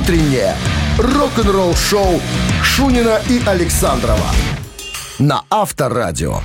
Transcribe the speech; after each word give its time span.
утреннее 0.00 0.56
рок-н-ролл-шоу 0.98 2.20
Шунина 2.62 3.20
и 3.28 3.42
Александрова 3.44 4.30
на 5.18 5.42
Авторадио. 5.50 6.40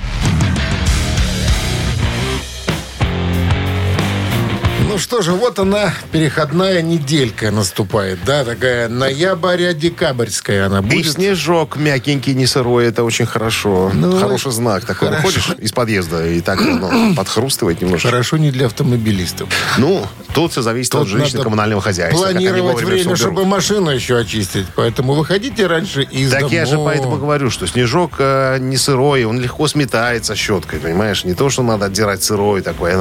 Ну 4.88 4.98
что 4.98 5.20
же, 5.20 5.32
вот 5.32 5.58
она, 5.58 5.92
переходная 6.12 6.80
неделька 6.80 7.50
наступает, 7.50 8.18
да, 8.24 8.44
такая 8.44 8.88
ноября-декабрьская 8.88 10.66
она 10.66 10.78
И 10.78 10.82
будет. 10.82 11.12
снежок 11.12 11.76
мягенький, 11.76 12.34
не 12.34 12.46
сырой, 12.46 12.86
это 12.86 13.04
очень 13.04 13.26
хорошо. 13.26 13.90
Ну, 13.92 14.18
Хороший 14.18 14.52
знак. 14.52 14.84
Такой 14.84 15.08
хорошо. 15.08 15.26
выходишь 15.26 15.48
из 15.58 15.72
подъезда, 15.72 16.26
и 16.26 16.40
так 16.40 16.60
оно 16.60 17.14
подхрустывает 17.14 17.80
немножко. 17.82 18.08
Хорошо 18.08 18.36
не 18.36 18.50
для 18.50 18.66
автомобилистов. 18.66 19.48
Ну, 19.76 20.06
тут 20.36 20.52
все 20.52 20.62
зависит 20.62 20.94
от 20.94 21.00
Тут 21.00 21.08
жилищно 21.08 21.38
надо 21.38 21.44
коммунального 21.44 21.80
хозяйства. 21.82 22.22
Планировать 22.24 22.82
время, 22.82 23.16
чтобы 23.16 23.44
машину 23.46 23.90
еще 23.90 24.18
очистить. 24.18 24.66
Поэтому 24.76 25.14
выходите 25.14 25.66
раньше 25.66 26.02
из 26.02 26.30
Так 26.30 26.50
я 26.52 26.66
же 26.66 26.72
дома. 26.76 26.84
поэтому 26.90 27.16
говорю, 27.16 27.50
что 27.50 27.66
снежок 27.66 28.16
э, 28.18 28.58
не 28.60 28.76
сырой, 28.76 29.24
он 29.24 29.40
легко 29.40 29.66
сметается 29.66 30.36
щеткой, 30.36 30.78
понимаешь? 30.78 31.24
Не 31.24 31.34
то, 31.34 31.48
что 31.50 31.62
надо 31.62 31.86
отдирать 31.86 32.22
сырой 32.22 32.60
такой, 32.60 32.92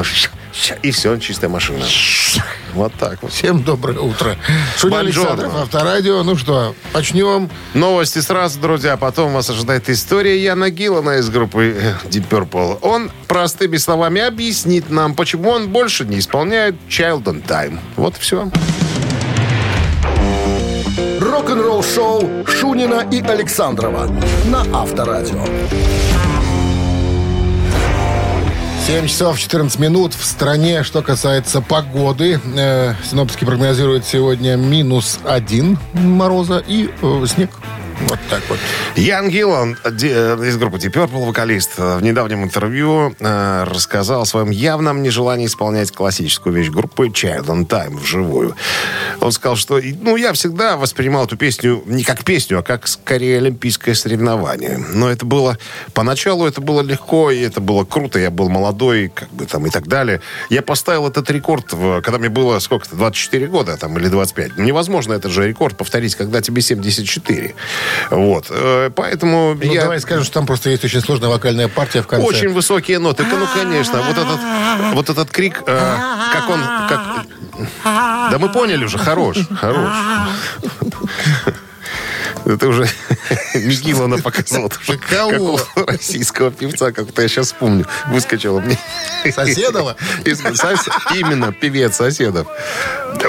щ- 0.54 0.78
и 0.82 0.92
все, 0.92 1.18
чистая 1.18 1.50
машина. 1.50 1.86
Вот 2.76 2.94
так 3.00 3.24
вот. 3.24 3.32
Всем 3.32 3.64
доброе 3.64 4.00
утро. 4.00 4.36
Шуня 4.78 4.98
Бонжорно. 4.98 5.32
Александров, 5.32 5.56
Авторадио. 5.64 6.24
Ну 6.24 6.36
что, 6.36 6.76
начнем. 6.94 7.50
Новости 7.74 8.20
сразу, 8.20 8.60
друзья. 8.60 8.98
Потом 8.98 9.34
вас 9.34 9.50
ожидает 9.50 9.90
история 9.90 10.38
Яна 10.38 10.70
Гиллана 10.70 11.18
из 11.20 11.30
группы 11.30 11.74
э, 11.78 11.94
Deep 12.10 12.28
Purple. 12.28 12.80
Он 12.82 13.10
простыми 13.28 13.78
словами 13.78 14.22
объяснит 14.22 14.90
нам, 14.90 15.16
почему 15.16 15.52
он 15.52 15.70
больше 15.70 16.04
не 16.04 16.20
исполняет 16.20 16.76
Child 16.90 17.24
on 17.24 17.48
Time. 17.48 17.80
Вот 17.96 18.18
все. 18.18 18.52
Рок-н-ролл-шоу 21.22 22.46
Шунина 22.46 23.08
и 23.10 23.22
Александрова 23.22 24.10
на 24.48 24.62
Авторадио. 24.74 25.46
7 28.86 29.08
часов 29.08 29.40
14 29.40 29.80
минут 29.80 30.14
в 30.14 30.24
стране. 30.24 30.84
Что 30.84 31.02
касается 31.02 31.60
погоды, 31.60 32.40
э, 32.56 32.94
синоптики 33.04 33.44
прогнозируют 33.44 34.06
сегодня 34.06 34.58
минус 34.58 35.18
один 35.26 35.80
мороза 35.94 36.64
и 36.68 36.92
э, 37.02 37.26
снег. 37.26 37.50
Вот 38.02 38.20
так 38.30 38.44
вот. 38.50 38.60
Ян 38.96 39.30
Гиллан 39.30 39.78
э, 39.84 39.90
из 39.90 40.58
группы 40.58 40.78
Deep 40.78 40.92
Purple, 40.92 41.26
вокалист, 41.26 41.72
э, 41.78 41.98
в 41.98 42.04
недавнем 42.04 42.44
интервью 42.44 43.16
э, 43.20 43.64
рассказал 43.64 44.22
о 44.24 44.26
своем 44.26 44.50
явном 44.50 45.02
нежелании 45.02 45.46
исполнять 45.46 45.92
классическую 45.92 46.54
вещь 46.56 46.70
группы 46.70 47.08
Child 47.08 47.46
on 47.46 47.68
Time 47.68 47.98
вживую. 47.98 48.56
Он 49.22 49.32
сказал, 49.32 49.56
что 49.56 49.80
ну, 50.02 50.18
я 50.18 50.34
всегда 50.34 50.78
воспринимал 50.78 51.26
эту 51.26 51.38
песню 51.38 51.82
не 51.86 52.04
как 52.04 52.24
песню, 52.24 52.60
а 52.60 52.64
как 52.64 52.88
скорее 52.88 53.38
олимпийское 53.38 53.96
соревнование. 53.96 54.78
Но 54.78 55.10
это 55.10 55.26
было... 55.26 55.58
Поначалу 55.94 56.46
это 56.46 56.62
было 56.62 56.82
легко, 56.82 57.32
и 57.32 57.40
это 57.40 57.62
было 57.62 57.86
круто. 57.86 58.20
Я 58.20 58.30
был 58.30 58.50
молодой, 58.50 59.12
как 59.14 59.30
бы 59.30 59.46
там 59.46 59.66
и 59.66 59.70
так 59.70 59.88
далее. 59.88 60.22
Я 60.50 60.62
поставил 60.62 61.08
этот 61.08 61.30
рекорд, 61.32 61.72
в- 61.74 62.02
когда 62.02 62.20
мне 62.20 62.30
было 62.30 62.60
сколько-то, 62.60 62.96
24 62.96 63.48
года 63.48 63.78
там, 63.78 63.98
или 63.98 64.08
25. 64.10 64.58
Ну, 64.58 64.64
невозможно 64.64 65.14
этот 65.14 65.32
же 65.32 65.48
рекорд 65.48 65.78
повторить, 65.78 66.16
когда 66.16 66.42
тебе 66.42 66.62
74. 66.62 67.56
Вот. 68.10 68.48
Э, 68.50 68.90
Поэтому 68.96 69.56
Ну, 69.56 69.74
я... 69.74 69.82
давай 69.82 70.00
скажем, 70.00 70.24
что 70.24 70.34
там 70.34 70.46
просто 70.46 70.70
есть 70.70 70.84
очень 70.84 71.02
сложная 71.02 71.30
вокальная 71.30 71.68
партия 71.68 72.02
в 72.02 72.08
конце. 72.08 72.26
Очень 72.26 72.50
высокие 72.50 73.00
ноты. 73.00 73.24
Ну, 73.24 73.48
конечно. 73.54 74.02
Вот 74.02 74.18
этот, 74.18 74.40
вот 74.94 75.10
этот 75.10 75.30
крик, 75.30 75.64
э, 75.66 75.98
как 76.34 76.50
он... 76.50 76.60
Как... 76.90 77.26
Да 78.32 78.38
мы 78.40 78.52
поняли 78.52 78.86
уже. 78.86 78.98
Хорош. 78.98 79.38
Хорош. 79.60 79.90
Это 82.46 82.68
уже 82.68 82.88
Мигилана 83.56 84.20
показал. 84.20 84.72
Кого? 85.10 85.60
Российского 85.76 86.52
певца, 86.52 86.92
как-то 86.92 87.22
я 87.22 87.28
сейчас 87.28 87.48
вспомню. 87.48 87.88
Выскочила 88.08 88.60
мне. 88.60 88.78
Соседова? 89.32 89.96
Именно, 91.14 91.52
певец 91.52 91.96
соседов. 91.96 92.48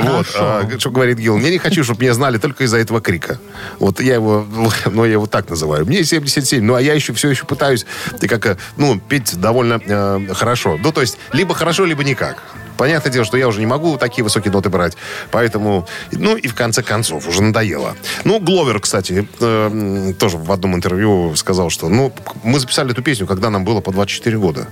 Вот, 0.01 0.27
а, 0.37 0.69
что 0.79 0.91
говорит 0.91 1.19
Гил. 1.19 1.39
Я 1.39 1.51
не 1.51 1.59
хочу, 1.59 1.85
чтобы 1.85 2.03
меня 2.03 2.13
знали 2.13 2.39
только 2.39 2.65
из-за 2.65 2.79
этого 2.79 3.01
крика. 3.01 3.39
Вот 3.79 4.01
я 4.01 4.15
его, 4.15 4.47
ну, 4.87 5.05
я 5.05 5.13
его 5.13 5.27
так 5.27 5.49
называю. 5.49 5.87
Мне 5.87 6.05
77, 6.05 6.63
ну, 6.63 6.75
а 6.75 6.81
я 6.81 6.93
еще 6.93 7.13
все 7.15 7.31
еще 7.31 7.47
пытаюсь, 7.47 7.87
ты 8.21 8.29
как, 8.29 8.45
э, 8.47 8.57
ну, 8.77 9.01
петь 9.01 9.39
довольно 9.41 9.81
э, 9.85 10.35
хорошо. 10.35 10.79
Ну, 10.83 10.93
то 10.93 11.01
есть, 11.01 11.19
либо 11.33 11.55
хорошо, 11.55 11.85
либо 11.85 12.05
никак. 12.05 12.43
Понятное 12.77 13.13
дело, 13.13 13.25
что 13.25 13.37
я 13.37 13.49
уже 13.49 13.61
не 13.61 13.67
могу 13.67 13.97
такие 13.97 14.23
высокие 14.25 14.53
ноты 14.53 14.69
брать. 14.69 14.97
Поэтому, 15.31 15.87
ну, 16.13 16.37
и 16.37 16.49
в 16.49 16.55
конце 16.55 16.83
концов, 16.83 17.29
уже 17.29 17.43
надоело. 17.43 17.97
Ну, 18.25 18.41
Гловер, 18.41 18.81
кстати, 18.81 19.27
э, 19.41 20.13
тоже 20.19 20.37
в 20.37 20.53
одном 20.53 20.75
интервью 20.75 21.35
сказал, 21.37 21.71
что, 21.71 21.89
ну, 21.89 22.13
мы 22.43 22.61
записали 22.61 22.93
эту 22.93 23.03
песню, 23.03 23.27
когда 23.27 23.51
нам 23.51 23.65
было 23.65 23.81
по 23.81 23.93
24 23.93 24.39
года. 24.39 24.67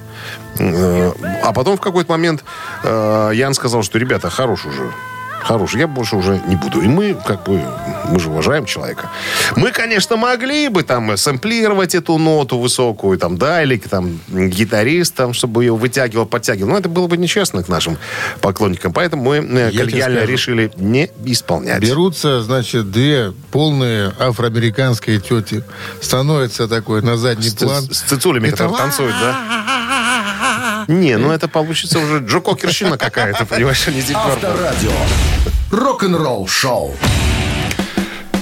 Э, 0.58 1.12
А 1.42 1.52
потом 1.52 1.76
в 1.76 1.80
какой-то 1.80 2.10
момент 2.10 2.44
э, 2.82 3.30
Ян 3.34 3.54
сказал, 3.54 3.82
что, 3.82 3.98
ребята, 3.98 4.30
хорош 4.30 4.66
уже. 4.66 4.90
Хорош, 5.44 5.74
я 5.74 5.86
больше 5.86 6.16
уже 6.16 6.40
не 6.46 6.56
буду. 6.56 6.80
И 6.80 6.88
мы, 6.88 7.14
как 7.14 7.44
бы, 7.44 7.60
мы 8.08 8.18
же 8.18 8.30
уважаем 8.30 8.64
человека. 8.64 9.10
Мы, 9.56 9.72
конечно, 9.72 10.16
могли 10.16 10.68
бы 10.68 10.82
там 10.82 11.16
сэмплировать 11.16 11.94
эту 11.94 12.16
ноту 12.18 12.58
высокую, 12.58 13.18
там, 13.18 13.36
да, 13.36 13.62
или 13.62 13.76
там 13.76 14.18
гитарист, 14.28 15.14
там, 15.14 15.34
чтобы 15.34 15.64
ее 15.64 15.76
вытягивал, 15.76 16.24
подтягивал. 16.24 16.70
Но 16.70 16.78
это 16.78 16.88
было 16.88 17.06
бы 17.08 17.16
нечестно 17.18 17.62
к 17.62 17.68
нашим 17.68 17.98
поклонникам. 18.40 18.92
Поэтому 18.92 19.22
мы 19.22 19.36
э, 19.36 19.70
коллегиально 19.70 20.20
скажу. 20.20 20.32
решили 20.32 20.72
не 20.76 21.10
исполнять. 21.26 21.82
Берутся, 21.82 22.42
значит, 22.42 22.90
две 22.90 23.32
полные 23.52 24.12
афроамериканские 24.18 25.20
тети, 25.20 25.62
становятся 26.00 26.68
такой 26.68 27.02
на 27.02 27.16
задний 27.16 27.50
С, 27.50 27.54
план. 27.54 27.84
с 27.84 28.00
цицулями, 28.00 28.48
которые 28.48 28.76
танцуют, 28.78 29.14
да? 29.20 29.73
Не, 30.88 31.16
ну 31.16 31.30
это 31.30 31.48
получится 31.48 31.98
уже 31.98 32.18
Джо 32.18 32.40
Кокерщина 32.40 32.98
какая-то, 32.98 33.46
понимаешь, 33.46 33.86
а 33.86 33.90
не. 33.90 34.02
Авторадио. 34.14 34.92
Рок-н-ролл-шоу. 35.70 36.94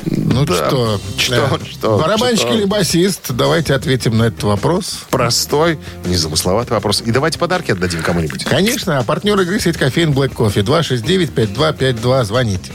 Ну 0.05 0.45
что, 0.45 1.01
Что, 1.17 1.59
э, 1.61 1.65
что, 1.71 1.99
барабанщик 1.99 2.47
что? 2.47 2.55
или 2.55 2.65
басист? 2.65 3.33
Давайте 3.33 3.75
ответим 3.75 4.17
на 4.19 4.25
этот 4.25 4.43
вопрос. 4.45 5.01
Простой, 5.11 5.79
незамысловатый 6.05 6.75
вопрос. 6.75 7.03
И 7.05 7.11
давайте 7.11 7.39
подарки 7.39 7.71
отдадим 7.73 8.03
кому-нибудь. 8.03 8.45
Конечно, 8.45 8.99
а 8.99 9.03
партнер 9.05 9.39
игры 9.41 9.61
сеть 9.61 9.77
кофеин 9.77 10.11
Black 10.13 10.35
Coffee 10.35 10.63
269-5252. 10.65 12.25
Звоните. 12.25 12.73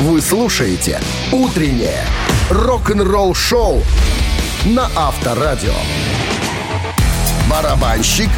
Вы 0.00 0.20
слушаете 0.20 1.00
«Утреннее 1.32 2.04
рок-н-ролл-шоу» 2.50 3.82
на 4.66 4.88
Авторадио. 4.94 5.72
Барабанщик 7.50 8.28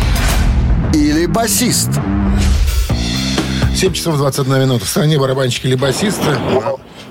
или 0.95 1.27
басист? 1.27 1.91
7 3.75 3.93
часов 3.93 4.17
21 4.19 4.61
минута. 4.61 4.85
В 4.85 4.89
стране 4.89 5.19
барабанщик 5.19 5.65
или 5.65 5.75
басист. 5.75 6.21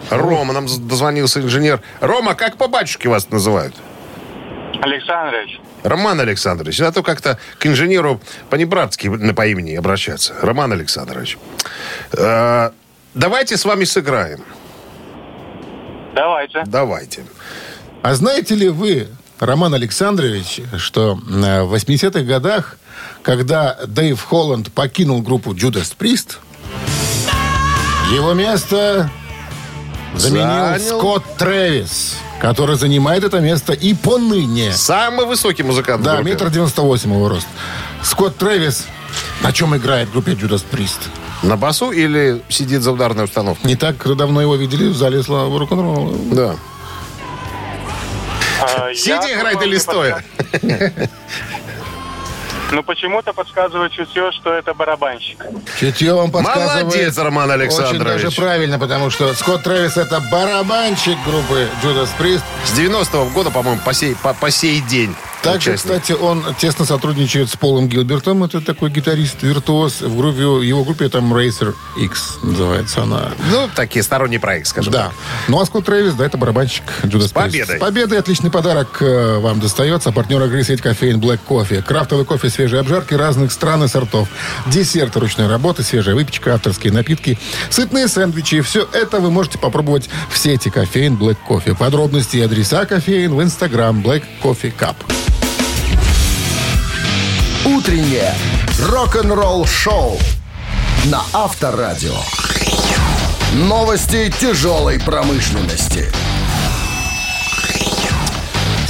Рома, 0.10 0.54
нам 0.54 0.66
дозвонился 0.88 1.42
инженер. 1.42 1.82
Рома, 2.00 2.36
как 2.36 2.58
по 2.58 2.68
батюшке 2.68 3.10
вас 3.10 3.30
называют? 3.30 3.76
Александрович, 4.82 5.60
Роман 5.84 6.20
Александрович. 6.22 6.80
А 6.82 6.92
то 6.92 7.04
как-то 7.04 7.38
к 7.58 7.66
инженеру 7.66 8.22
по-небратски 8.50 9.34
по 9.34 9.48
имени 9.48 9.76
обращаться. 9.76 10.36
Роман 10.42 10.72
Александрович. 10.72 11.38
Э, 12.14 12.72
давайте 13.14 13.58
с 13.58 13.66
вами 13.66 13.84
сыграем. 13.84 14.44
давайте. 16.16 16.64
Давайте. 16.66 17.24
А 18.02 18.14
знаете 18.14 18.56
ли 18.56 18.70
вы, 18.70 19.08
Роман 19.40 19.74
Александрович, 19.74 20.62
что 20.78 21.20
э, 21.28 21.64
в 21.64 21.74
80-х 21.74 22.22
годах, 22.22 22.78
когда 23.22 23.78
Дэйв 23.88 24.22
Холланд 24.22 24.72
покинул 24.72 25.22
группу 25.22 25.54
Judas 25.54 25.94
Priest, 25.98 26.38
его 28.14 28.34
место 28.34 29.10
заменил 30.16 30.80
Занял. 30.80 31.00
Скотт 31.00 31.24
Трэвис, 31.38 32.18
который 32.42 32.76
занимает 32.76 33.24
это 33.24 33.40
место 33.40 33.74
и 33.74 33.94
поныне. 33.94 34.74
Самый 34.74 35.26
высокий 35.26 35.64
музыкант 35.64 36.04
Да, 36.04 36.22
метр 36.22 36.50
девяносто 36.50 36.82
восемь 36.82 37.14
его 37.14 37.30
рост. 37.30 37.48
Скотт 38.04 38.38
Трэвис 38.38 38.88
на 39.42 39.52
чем 39.52 39.76
играет 39.76 40.10
в 40.10 40.12
группе 40.12 40.34
Judas 40.34 40.64
Priest? 40.70 41.00
На 41.44 41.56
басу 41.56 41.92
или 41.92 42.42
сидит 42.50 42.82
за 42.82 42.92
ударной 42.92 43.24
установкой? 43.24 43.66
Не 43.66 43.76
так 43.76 43.96
давно 44.18 44.42
его 44.42 44.56
видели 44.56 44.90
в 44.90 44.96
зале 44.96 45.24
славы 45.24 45.58
рок-н-ролла. 45.58 46.18
Да. 46.32 46.56
А, 48.62 48.94
Сидя 48.94 49.34
играет 49.34 49.62
или 49.62 49.78
стоя? 49.78 50.24
Ну, 52.72 52.84
почему-то 52.84 53.34
подсказывает 53.34 53.92
чутье, 53.92 54.32
что 54.32 54.54
это 54.54 54.76
барабанщик. 54.76 55.40
Чутье 55.80 56.14
вам 56.14 56.30
подсказывает. 56.32 56.84
Молодец, 56.84 57.18
Роман 57.18 57.50
Александрович. 57.50 58.02
Очень 58.02 58.24
даже 58.24 58.32
правильно, 58.36 58.78
потому 58.78 59.10
что 59.10 59.34
Скотт 59.34 59.64
Трэвис 59.64 59.98
это 59.98 60.20
барабанщик 60.32 61.18
группы 61.26 61.68
Judas 61.84 62.10
Priest. 62.20 62.44
С 62.66 62.78
90-го 62.78 63.26
года, 63.32 63.50
по-моему, 63.50 63.82
по 63.84 63.92
сей, 63.94 64.16
по, 64.22 64.36
по 64.36 64.52
сей 64.52 64.82
день 64.82 65.16
Также, 65.44 65.72
участник. 65.72 65.94
кстати, 65.94 66.12
он 66.12 66.44
тесно 66.60 66.86
сотрудничает 66.86 67.50
с 67.50 67.56
Полом 67.56 67.88
Гилбертом. 67.88 68.44
Это 68.44 68.62
такой 68.62 68.90
гитарист-виртуоз. 68.90 70.02
В 70.02 70.18
группе, 70.18 70.42
его 70.42 70.84
группе 70.84 71.08
там 71.10 71.34
Racer 71.34 71.76
X 71.98 72.40
называется 72.44 73.04
она. 73.04 73.32
Ну, 73.52 73.70
такие 73.74 74.04
сторонний 74.04 74.40
проект, 74.40 74.68
скажем 74.68 74.92
Да. 74.92 75.06
так. 75.06 75.14
Ну 75.48 75.60
а 75.62 75.66
Скотт 75.66 75.86
Трэвис, 75.86 76.14
да, 76.16 76.26
это 76.26 76.38
барабанщик 76.38 76.84
Джудас 77.06 77.30
С 77.30 77.32
победой. 77.32 77.78
С 77.78 77.80
победой 77.80 78.20
отличный 78.20 78.52
подарок 78.52 78.98
э, 79.02 79.38
вам 79.40 79.60
достается. 79.60 80.12
Партнер 80.12 80.44
игры 80.44 80.64
сеть 80.64 80.82
кофеин 80.82 81.20
Black 81.20 81.40
Coffee. 81.48 81.82
Крафтовый 81.82 82.26
кофе 82.26 82.50
свежей 82.50 82.80
обжарки 82.80 83.14
разных 83.14 83.52
стран 83.52 83.84
и 83.84 83.88
сортов. 83.88 84.28
Десерты 84.68 85.20
ручной 85.20 85.48
работы, 85.48 85.84
свежая 85.84 86.16
выпечка, 86.16 86.54
авторские 86.56 86.92
напитки, 86.94 87.40
сытные 87.70 88.08
сэндвичи. 88.08 88.62
Все 88.62 88.88
это 88.92 89.20
вы 89.20 89.32
можете 89.32 89.58
попробовать 89.58 90.10
в 90.30 90.38
сети 90.38 90.70
кофеин 90.70 91.16
Black 91.16 91.38
Coffee. 91.48 91.76
Подробности 91.76 92.38
и 92.38 92.42
адреса 92.42 92.86
кофеин 92.86 93.34
в 93.34 93.42
Instagram 93.42 94.02
Black 94.02 94.24
Coffee 94.44 94.74
Cup. 94.78 94.96
Утреннее 97.80 98.34
рок-н-ролл-шоу 98.90 100.20
на 101.06 101.22
Авторадио. 101.32 102.14
Новости 103.54 104.30
тяжелой 104.38 105.00
промышленности. 105.00 106.12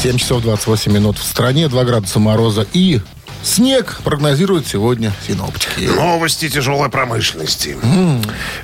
7 0.01 0.17
часов 0.17 0.41
28 0.41 0.91
минут 0.91 1.19
в 1.19 1.23
стране, 1.23 1.67
2 1.67 1.83
градуса 1.83 2.17
мороза 2.17 2.65
и 2.73 2.99
снег 3.43 4.01
прогнозируют 4.03 4.65
сегодня 4.65 5.13
синоптики. 5.27 5.81
Новости 5.81 6.49
тяжелой 6.49 6.89
промышленности. 6.89 7.77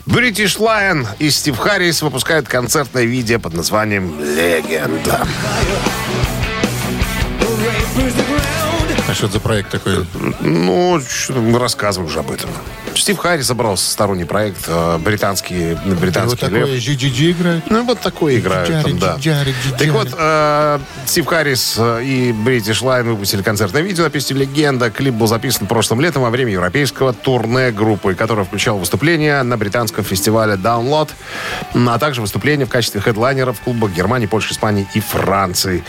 British 0.07 0.57
Lion 0.57 1.06
и 1.19 1.30
Стив 1.30 1.56
Харрис 1.56 2.01
выпускают 2.01 2.48
концертное 2.48 3.04
видео 3.04 3.38
под 3.39 3.54
названием 3.54 4.19
«Легенда». 4.19 5.27
А 9.07 9.13
что 9.13 9.25
это 9.28 9.34
за 9.36 9.40
проект 9.40 9.69
такой? 9.72 10.06
Ну, 10.42 11.00
что 11.07 11.34
мы 11.34 11.60
рассказываем 11.60 12.10
уже 12.10 12.19
об 12.19 12.31
этом. 12.31 12.50
Стив 12.96 13.18
Харрис 13.18 13.48
собрал 13.48 13.78
сторонний 13.78 14.25
проект, 14.25 14.63
э, 14.68 14.98
британский, 14.98 15.78
Вот 15.86 16.00
британский 16.00 16.38
такое 16.40 16.66
лев. 16.66 16.69
GGG 16.84 17.31
играет? 17.31 17.63
Ну, 17.69 17.84
вот 17.84 18.00
такое 18.00 18.38
играют 18.38 18.84
там, 18.84 18.98
да. 18.98 19.18
Так 19.78 19.90
вот, 19.90 20.07
э, 20.18 20.80
Стив 21.06 21.25
Харрис 21.28 21.75
э, 21.78 22.04
и 22.04 22.31
British 22.31 22.81
Line 22.81 23.04
выпустили 23.04 23.42
концертное 23.42 23.81
видео 23.81 24.06
на 24.06 24.10
песне 24.10 24.38
«Легенда». 24.38 24.90
Клип 24.90 25.13
был 25.13 25.28
записан 25.28 25.68
прошлым 25.68 26.00
летом 26.01 26.24
во 26.24 26.30
время 26.30 26.54
европейского 26.54 27.13
турне 27.13 27.72
группы, 27.72 28.16
которое 28.16 28.46
включало 28.46 28.78
выступления 28.80 29.44
на 29.44 29.58
британском 29.58 30.04
фестивале 30.06 30.54
Download, 30.54 31.10
м, 31.74 31.90
а 31.90 32.00
также 32.00 32.22
выступления 32.22 32.66
в 32.66 32.69
качестве 32.69 33.01
хедлайнеров 33.01 33.60
в 33.60 33.62
клубах 33.62 33.92
Германии, 33.92 34.25
Польши, 34.25 34.54
Испании 34.54 34.88
и 34.94 35.01
Франции. 35.01 35.84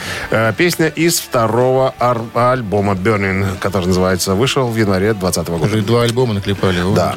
Песня 0.59 0.89
из 0.89 1.21
второго 1.21 1.95
альбома 2.35 2.95
Burning, 3.07 3.59
который 3.61 3.87
называется, 3.87 4.35
вышел 4.35 4.69
в 4.69 4.77
январе 4.77 5.13
2020 5.15 5.49
года. 5.49 5.65
Уже 5.65 5.83
два 5.83 6.03
альбома 6.03 6.35
наклепали. 6.35 6.83
Да. 6.95 7.15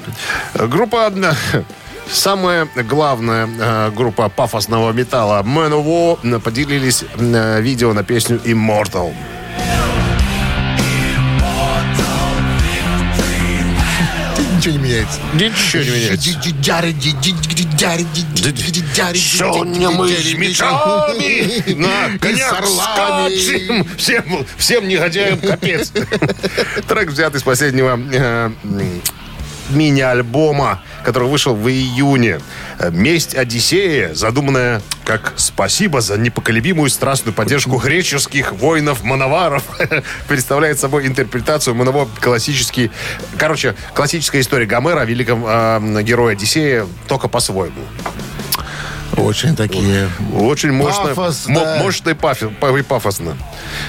Группа... 0.54 1.12
э, 1.16 1.64
Самая 2.12 2.68
главная 2.90 3.48
э, 3.60 3.92
группа 3.92 4.30
пафосного 4.30 4.92
металла 4.94 5.44
Man 5.44 5.72
of 5.72 5.86
War 5.86 6.20
э, 6.24 6.40
поделились 6.40 7.04
э, 7.18 7.62
видео 7.62 7.94
на 7.94 8.04
песню 8.04 8.40
Immortal. 8.46 9.14
Ничего 14.70 14.84
не 14.84 14.90
меняется. 14.90 15.20
Ничего 15.34 15.84
не 15.84 15.90
меняется. 15.90 16.30
Сегодня 19.20 19.90
мы 19.92 20.10
с 20.10 20.34
мечами 20.34 21.74
на 21.74 22.18
конях 22.20 22.50
скачем. 23.28 23.88
Всем, 23.98 24.46
всем 24.58 24.88
негодяям 24.88 25.40
капец. 25.40 25.92
Трек 26.88 27.10
взят 27.10 27.36
из 27.36 27.44
последнего 27.44 28.00
э, 28.12 28.52
мини-альбома, 29.70 30.82
который 31.04 31.28
вышел 31.30 31.56
в 31.56 31.68
июне. 31.70 32.40
Э, 32.80 32.90
«Месть 32.92 33.36
Одиссея», 33.36 34.14
задуманная 34.14 34.82
как 35.06 35.34
«Спасибо 35.38 36.02
за 36.02 36.18
непоколебимую 36.18 36.90
страстную 36.90 37.34
поддержку 37.34 37.78
греческих 37.78 38.54
воинов-мановаров», 38.54 39.64
представляет 40.28 40.80
собой 40.80 41.08
интерпретацию 41.08 41.76
Маново 41.76 42.08
классический... 42.22 42.92
Короче, 43.38 43.76
классическая 43.94 44.42
история 44.42 44.66
Гомера 44.66 45.02
о 45.02 45.06
великом 45.06 45.44
э, 45.48 46.02
герое 46.04 46.34
Одиссея, 46.34 46.86
только 47.08 47.28
по-своему. 47.28 47.82
Очень 49.18 49.56
такие... 49.56 50.08
Очень 50.34 50.72
мощно, 50.72 51.08
Пафос, 51.14 51.48
мо- 51.48 51.62
да. 51.64 51.78
мощно 51.78 52.10
и, 52.12 52.14
пафи- 52.14 52.84
пафосно. 52.84 53.36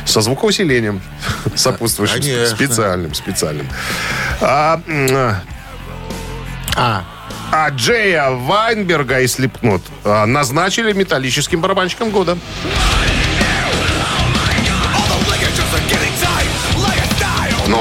Со 0.07 0.23
звукоусилением 0.23 1.03
сопутствующим, 1.55 2.23
Конечно. 2.23 2.57
специальным, 2.57 3.15
специальным. 3.15 3.69
А, 4.41 4.81
м, 4.87 5.37
А, 6.77 7.05
а 7.53 7.69
Джея 7.71 8.31
Вайнберга 8.31 9.21
и 9.21 9.27
Слепнот 9.27 9.83
назначили 10.05 10.93
металлическим 10.93 11.61
барабанщиком 11.61 12.11
года. 12.11 12.39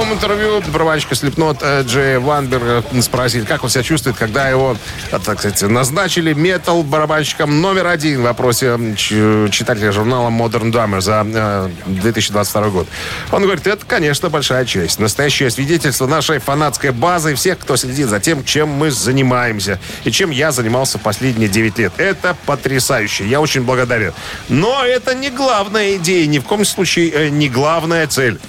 Новом 0.09 0.23
интервью 0.23 0.63
барабанщика 0.73 1.13
Слепнот 1.13 1.63
Джея 1.81 2.19
Вайнберга 2.19 2.83
спросили, 2.99 3.45
как 3.45 3.63
он 3.63 3.69
себя 3.69 3.83
чувствует, 3.83 4.17
когда 4.17 4.49
его, 4.49 4.75
э, 5.11 5.19
так 5.23 5.37
сказать, 5.37 5.61
назначили 5.61 6.33
метал 6.33 6.81
барабанщиком 6.81 7.61
номер 7.61 7.85
один 7.85 8.21
в 8.21 8.23
вопросе 8.23 8.75
читателя 8.97 9.91
журнала 9.91 10.29
Modern 10.29 10.71
Drummer 10.71 10.99
за 10.99 11.23
э, 11.31 11.69
2022 11.85 12.69
год. 12.69 12.87
Он 13.31 13.43
говорит, 13.43 13.67
это, 13.67 13.85
конечно, 13.85 14.29
большая 14.29 14.65
честь. 14.65 14.97
Настоящее 14.97 15.51
свидетельство 15.51 16.07
нашей 16.07 16.39
фанатской 16.39 16.89
базы 16.89 17.33
и 17.33 17.35
всех, 17.35 17.59
кто 17.59 17.77
следит 17.77 18.07
за 18.07 18.19
тем, 18.19 18.43
чем 18.43 18.67
мы 18.69 18.89
занимаемся 18.89 19.79
и 20.05 20.11
чем 20.11 20.31
я 20.31 20.51
занимался 20.51 20.97
последние 20.97 21.49
9 21.49 21.77
лет. 21.77 21.93
Это 21.97 22.35
потрясающе. 22.47 23.27
Я 23.27 23.41
очень 23.41 23.61
благодарен. 23.61 24.13
Но 24.47 24.83
это 24.83 25.13
не 25.13 25.29
главная 25.29 25.97
идея, 25.97 26.25
ни 26.25 26.39
в 26.39 26.45
коем 26.45 26.65
случае 26.65 27.11
э, 27.11 27.29
не 27.29 27.47
главная 27.47 28.07
цель. 28.07 28.39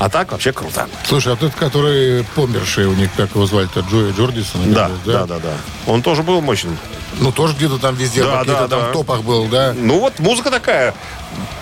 А 0.00 0.08
так 0.08 0.32
вообще 0.32 0.52
круто. 0.52 0.88
слушай, 1.04 1.30
а 1.30 1.36
тот, 1.36 1.54
который 1.54 2.24
померший 2.34 2.86
у 2.86 2.94
них, 2.94 3.10
как 3.18 3.34
его 3.34 3.44
звали-то, 3.44 3.80
Джои 3.80 4.12
Джордисон? 4.12 4.72
Да, 4.72 4.90
да, 5.04 5.26
да, 5.26 5.38
да. 5.38 5.52
Он 5.86 6.00
тоже 6.02 6.22
был 6.22 6.40
мощным. 6.40 6.78
Ну, 7.18 7.32
тоже 7.32 7.54
где-то 7.54 7.76
там 7.76 7.94
везде, 7.96 8.24
Да, 8.24 8.42
в 8.42 8.46
да, 8.46 8.66
там 8.66 8.80
да. 8.80 8.92
топах 8.92 9.22
был, 9.22 9.44
да? 9.44 9.74
Ну 9.76 10.00
вот 10.00 10.18
музыка 10.18 10.50
такая. 10.50 10.94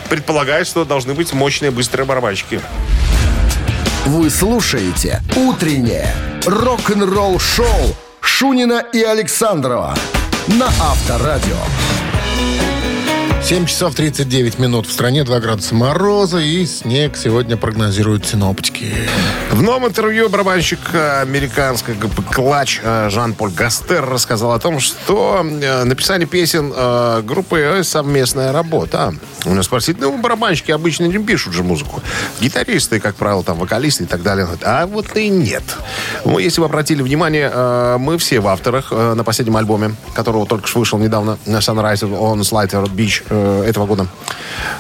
Предполагает, 0.08 0.69
что 0.69 0.85
должны 0.85 1.14
быть 1.14 1.32
мощные, 1.32 1.73
быстрые 1.73 2.06
барабанщики. 2.06 2.61
Вы 4.06 4.31
слушаете 4.31 5.20
«Утреннее 5.34 6.14
рок-н-ролл-шоу» 6.46 7.96
Шунина 8.20 8.84
и 8.93 9.02
Александрова 9.02 9.96
на 10.46 10.67
Авторадио. 10.81 11.56
7 13.42 13.64
часов 13.64 13.94
39 13.94 14.58
минут 14.58 14.86
в 14.86 14.92
стране, 14.92 15.24
2 15.24 15.40
градуса 15.40 15.74
мороза 15.74 16.38
и 16.38 16.66
снег 16.66 17.16
сегодня 17.16 17.56
прогнозируют 17.56 18.26
синоптики. 18.26 18.92
В 19.50 19.62
новом 19.62 19.86
интервью 19.86 20.28
барабанщик 20.28 20.78
э, 20.92 21.22
американской 21.22 21.94
группы 21.94 22.22
«Клатч» 22.22 22.80
э, 22.82 23.08
Жан-Поль 23.08 23.52
Гастер 23.52 24.04
рассказал 24.04 24.52
о 24.52 24.58
том, 24.58 24.80
что 24.80 25.42
э, 25.42 25.84
написание 25.84 26.28
песен 26.28 26.74
группы 27.24 27.80
совместная 27.84 28.52
работа. 28.52 29.14
У 29.46 29.54
нас 29.54 29.64
спросили, 29.66 29.96
ну, 30.00 30.18
барабанщики 30.18 30.70
обычно 30.70 31.06
не 31.06 31.18
пишут 31.18 31.54
же 31.54 31.62
музыку. 31.62 32.02
Гитаристы, 32.40 33.00
как 33.00 33.14
правило, 33.14 33.42
там, 33.42 33.58
вокалисты 33.58 34.04
и 34.04 34.06
так 34.06 34.22
далее. 34.22 34.46
А 34.62 34.86
вот 34.86 35.16
и 35.16 35.28
нет. 35.28 35.62
Ну, 36.24 36.38
если 36.38 36.60
вы 36.60 36.66
обратили 36.66 37.02
внимание, 37.02 37.96
мы 37.98 38.18
все 38.18 38.40
в 38.40 38.48
авторах 38.48 38.90
на 38.90 39.24
последнем 39.24 39.56
альбоме, 39.56 39.94
которого 40.14 40.46
только 40.46 40.66
что 40.66 40.80
вышел 40.80 40.98
недавно, 40.98 41.38
Sunrise 41.46 42.02
on 42.02 42.40
Slider 42.40 42.84
Beach 42.88 43.22
э, 43.31 43.63
этого 43.67 43.87
года. 43.87 44.06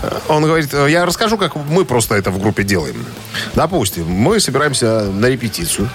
Э, 0.02 0.18
Он 0.28 0.44
говорит, 0.44 0.72
«Э, 0.72 0.86
я 0.90 1.06
расскажу, 1.06 1.38
как 1.38 1.56
мы 1.56 1.84
просто 1.84 2.14
это 2.14 2.30
в 2.30 2.40
группе 2.40 2.62
делаем. 2.62 3.04
Допустим, 3.54 4.06
мы 4.08 4.40
собираемся 4.40 5.04
на 5.04 5.26
репетицию, 5.26 5.88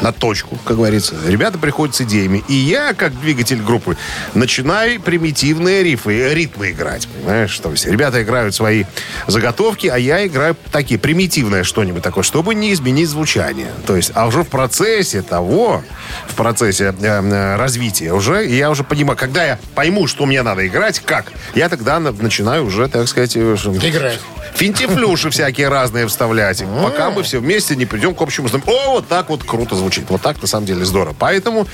на 0.00 0.12
точку, 0.12 0.56
как 0.64 0.76
говорится. 0.76 1.14
Ребята 1.26 1.58
приходят 1.58 1.94
с 1.94 2.00
идеями. 2.00 2.42
И 2.48 2.54
я, 2.54 2.94
как 2.94 3.18
двигатель 3.20 3.60
группы, 3.62 3.96
начинаю 4.34 5.00
примитивные 5.00 5.82
рифы, 5.82 6.32
ритмы 6.34 6.70
играть. 6.70 7.06
Понимаешь? 7.08 7.58
То 7.58 7.70
есть 7.70 7.86
ребята 7.86 8.22
играют 8.22 8.54
свои 8.54 8.84
заготовки, 9.26 9.86
а 9.88 9.96
я 9.98 10.26
играю 10.26 10.56
такие, 10.72 10.98
примитивное 10.98 11.64
что-нибудь 11.64 12.02
такое, 12.02 12.24
чтобы 12.24 12.54
не 12.54 12.72
изменить 12.72 13.08
звучание. 13.08 13.68
То 13.86 13.96
есть, 13.96 14.12
а 14.14 14.26
уже 14.26 14.42
в 14.42 14.48
процессе 14.48 15.22
того, 15.22 15.82
в 16.28 16.34
процессе 16.34 16.94
э, 16.98 17.02
э, 17.02 17.56
развития 17.56 18.12
уже, 18.12 18.46
я 18.46 18.70
уже 18.70 18.84
понимаю, 18.84 19.18
когда 19.18 19.44
я 19.44 19.58
пойму, 19.74 20.06
что 20.06 20.26
мне 20.26 20.42
надо 20.42 20.66
играть, 20.66 21.00
как, 21.00 21.32
я 21.54 21.68
тогда 21.68 21.98
на- 22.00 22.12
начинаю 22.12 22.64
уже, 22.66 22.88
так 22.88 23.06
сказать... 23.08 23.36
э, 23.36 23.56
что- 23.58 23.72
Играть. 23.76 24.20
Финтифлюши 24.54 25.30
всякие 25.30 25.68
разные 25.68 26.06
вставлять. 26.08 26.62
Пока 26.82 27.10
мы 27.10 27.22
все 27.22 27.38
вместе 27.38 27.76
не 27.76 27.86
придем 27.86 28.14
к 28.14 28.20
общему 28.20 28.48
знаменателю. 28.48 28.76
О, 28.78 28.90
вот 28.94 29.08
так 29.08 29.28
вот 29.30 29.44
круто 29.44 29.76
звучит. 29.76 29.89
Вот 30.08 30.22
так 30.22 30.40
на 30.40 30.46
самом 30.46 30.66
деле 30.66 30.84
здорово. 30.84 31.14
Поэтому 31.18 31.66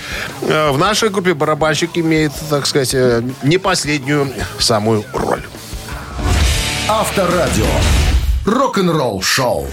э, 0.43 0.71
в 0.71 0.79
нашей 0.79 1.11
группе 1.11 1.35
барабанщик 1.35 1.91
имеет, 1.95 2.33
так 2.51 2.67
сказать, 2.67 2.95
э, 2.95 3.23
не 3.43 3.59
последнюю 3.59 4.33
самую 4.59 5.05
роль. 5.13 5.43
Авторадио. 6.89 7.67
рок-н-ролл 8.45 9.23
шоу. 9.23 9.67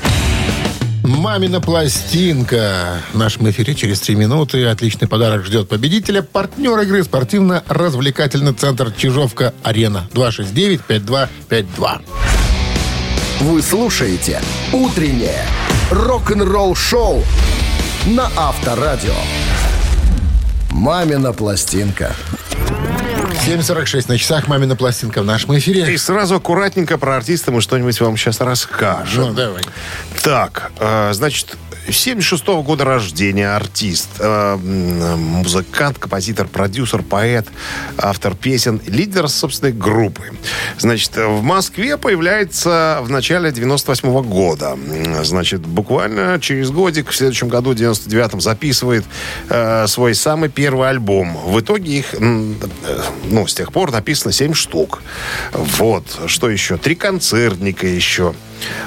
«Мамина 1.04 1.60
пластинка». 1.60 3.02
В 3.12 3.18
нашем 3.18 3.50
эфире 3.50 3.76
через 3.76 4.00
три 4.00 4.16
минуты. 4.16 4.66
Отличный 4.66 5.08
подарок 5.08 5.46
ждет 5.46 5.68
победителя. 5.68 6.22
Партнер 6.22 6.80
игры 6.80 7.04
спортивно-развлекательный 7.04 8.54
центр 8.54 8.92
«Чижовка-Арена». 8.92 10.08
269-5252. 10.14 12.02
Вы 13.42 13.62
слушаете 13.62 14.42
«Утреннее 14.72 15.46
рок-н-ролл-шоу» 15.92 17.22
на 18.06 18.30
Авторадио. 18.36 19.14
«Мамина 20.72 21.32
пластинка». 21.32 22.14
7.46 23.48 24.06
на 24.08 24.18
часах 24.18 24.48
«Мамина 24.48 24.76
пластинка» 24.76 25.22
в 25.22 25.26
нашем 25.26 25.58
эфире. 25.58 25.94
И 25.94 25.98
сразу 25.98 26.36
аккуратненько 26.36 26.98
про 26.98 27.16
артиста 27.16 27.52
мы 27.52 27.62
что-нибудь 27.62 28.00
вам 28.02 28.18
сейчас 28.18 28.42
расскажем. 28.42 29.28
Ну, 29.28 29.34
давай. 29.34 29.64
Так, 30.22 30.72
э, 30.80 31.14
значит, 31.14 31.58
76 31.92 32.44
-го 32.48 32.64
года 32.64 32.86
рождения 32.86 33.56
артист, 33.56 34.10
э, 34.20 34.56
музыкант, 34.58 35.98
композитор, 35.98 36.48
продюсер, 36.48 37.02
поэт, 37.02 37.48
автор 37.98 38.36
песен, 38.36 38.82
лидер 38.88 39.28
собственной 39.28 39.74
группы. 39.74 40.32
Значит, 40.78 41.18
в 41.18 41.42
Москве 41.42 41.98
появляется 41.98 43.00
в 43.02 43.10
начале 43.10 43.52
98 43.52 44.10
-го 44.10 44.24
года. 44.24 44.78
Значит, 45.24 45.62
буквально 45.62 46.40
через 46.40 46.72
годик, 46.72 47.10
в 47.10 47.16
следующем 47.16 47.50
году, 47.50 47.72
в 47.72 47.76
99-м, 47.76 48.42
записывает 48.42 49.04
э, 49.50 49.88
свой 49.88 50.16
самый 50.16 50.50
первый 50.50 50.90
альбом. 50.90 51.38
В 51.46 51.60
итоге 51.60 52.00
их, 52.00 52.16
ну, 52.20 53.48
с 53.48 53.54
тех 53.54 53.72
пор 53.72 53.92
написано 53.92 54.32
7 54.32 54.54
штук. 54.54 55.02
Вот, 55.54 56.06
что 56.28 56.50
еще? 56.50 56.78
Три 56.78 56.96
концертника 56.96 57.88
еще. 57.88 58.34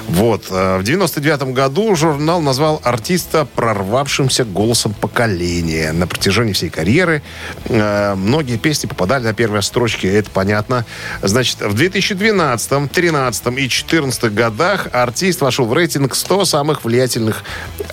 Вот. 0.07 0.49
В 0.49 0.81
99 0.83 1.53
году 1.53 1.95
журнал 1.95 2.41
назвал 2.41 2.81
артиста 2.83 3.45
прорвавшимся 3.45 4.45
голосом 4.45 4.93
поколения. 4.93 5.91
На 5.91 6.07
протяжении 6.07 6.53
всей 6.53 6.69
карьеры 6.69 7.21
э, 7.65 8.15
многие 8.15 8.57
песни 8.57 8.87
попадали 8.87 9.23
на 9.23 9.33
первые 9.33 9.61
строчки, 9.61 10.07
это 10.07 10.29
понятно. 10.31 10.85
Значит, 11.21 11.61
в 11.61 11.73
2012, 11.73 12.69
2013 12.69 13.47
и 13.47 13.51
2014 13.51 14.33
годах 14.33 14.87
артист 14.93 15.41
вошел 15.41 15.65
в 15.65 15.73
рейтинг 15.73 16.15
100 16.15 16.45
самых 16.45 16.83
влиятельных 16.83 17.43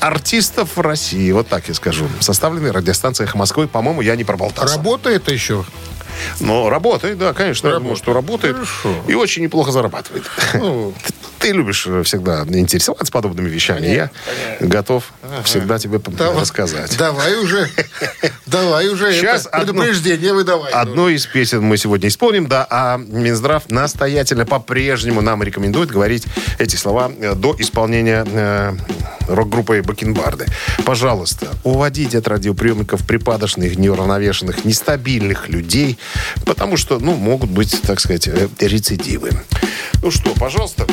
артистов 0.00 0.76
в 0.76 0.80
России. 0.80 1.30
Вот 1.32 1.48
так 1.48 1.68
я 1.68 1.74
скажу. 1.74 2.06
Составленный 2.20 2.70
радиостанцией 2.70 3.28
«Эхо 3.28 3.38
Москвы». 3.38 3.68
По-моему, 3.68 4.00
я 4.00 4.16
не 4.16 4.24
проболтался. 4.24 4.76
Работает 4.76 5.30
еще? 5.30 5.64
Но 6.40 6.70
работает, 6.70 7.18
да, 7.18 7.32
конечно. 7.32 7.70
Работает. 7.70 7.74
Я 7.74 7.78
думаю, 7.80 7.96
что 7.96 8.12
работает. 8.12 8.54
Хорошо. 8.54 8.94
И 9.08 9.14
очень 9.14 9.42
неплохо 9.42 9.72
зарабатывает. 9.72 10.24
Ну, 10.54 10.94
ты 11.44 11.50
любишь 11.50 11.86
всегда 12.04 12.46
интересоваться 12.48 13.12
подобными 13.12 13.50
вещами. 13.50 13.86
Я 13.86 14.10
готов 14.60 15.12
всегда 15.44 15.78
тебе 15.78 16.00
рассказать. 16.38 16.96
Давай 16.96 17.36
уже. 17.36 17.68
Давай 18.46 18.88
уже. 18.88 19.12
Сейчас 19.12 19.46
предупреждение 19.52 20.32
выдавай. 20.32 20.72
Одну 20.72 21.10
из 21.10 21.26
песен 21.26 21.62
мы 21.62 21.76
сегодня 21.76 22.08
исполним, 22.08 22.46
да, 22.46 22.66
а 22.70 22.96
Минздрав 22.96 23.68
настоятельно 23.68 24.46
по-прежнему 24.46 25.20
нам 25.20 25.42
рекомендует 25.42 25.90
говорить 25.90 26.24
эти 26.58 26.76
слова 26.76 27.12
э, 27.18 27.34
до 27.34 27.54
исполнения 27.58 28.24
э, 28.26 28.76
рок-группой 29.28 29.82
Бакенбарды. 29.82 30.46
Пожалуйста, 30.86 31.48
уводите 31.62 32.18
от 32.18 32.28
радиоприемников 32.28 33.06
припадочных, 33.06 33.76
неуравновешенных, 33.76 34.64
нестабильных 34.64 35.50
людей, 35.50 35.98
потому 36.46 36.78
что, 36.78 36.98
ну, 36.98 37.16
могут 37.16 37.50
быть, 37.50 37.82
так 37.82 38.00
сказать, 38.00 38.28
э, 38.28 38.48
рецидивы. 38.60 39.30
Ну 40.02 40.10
что, 40.10 40.30
пожалуйста. 40.30 40.86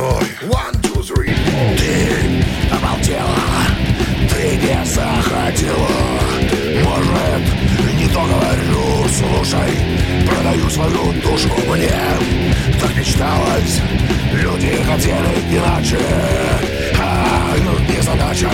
Ой. 0.00 0.24
One, 0.48 0.72
two, 0.80 1.02
three. 1.02 1.34
Ты 1.76 2.74
обалдела, 2.74 3.36
ты 4.30 4.56
не 4.56 4.84
захотела. 4.86 5.88
Может, 6.84 7.44
не 7.98 8.08
то 8.08 8.20
говорю, 8.20 9.06
слушай, 9.18 9.72
продаю 10.26 10.70
свою 10.70 11.12
душу 11.20 11.50
мне. 11.68 12.00
Так 12.80 12.96
мечталось, 12.96 13.82
люди 14.32 14.82
хотели 14.88 15.34
иначе. 15.52 15.98
А 16.98 17.56
не 17.86 18.00
задача 18.00 18.50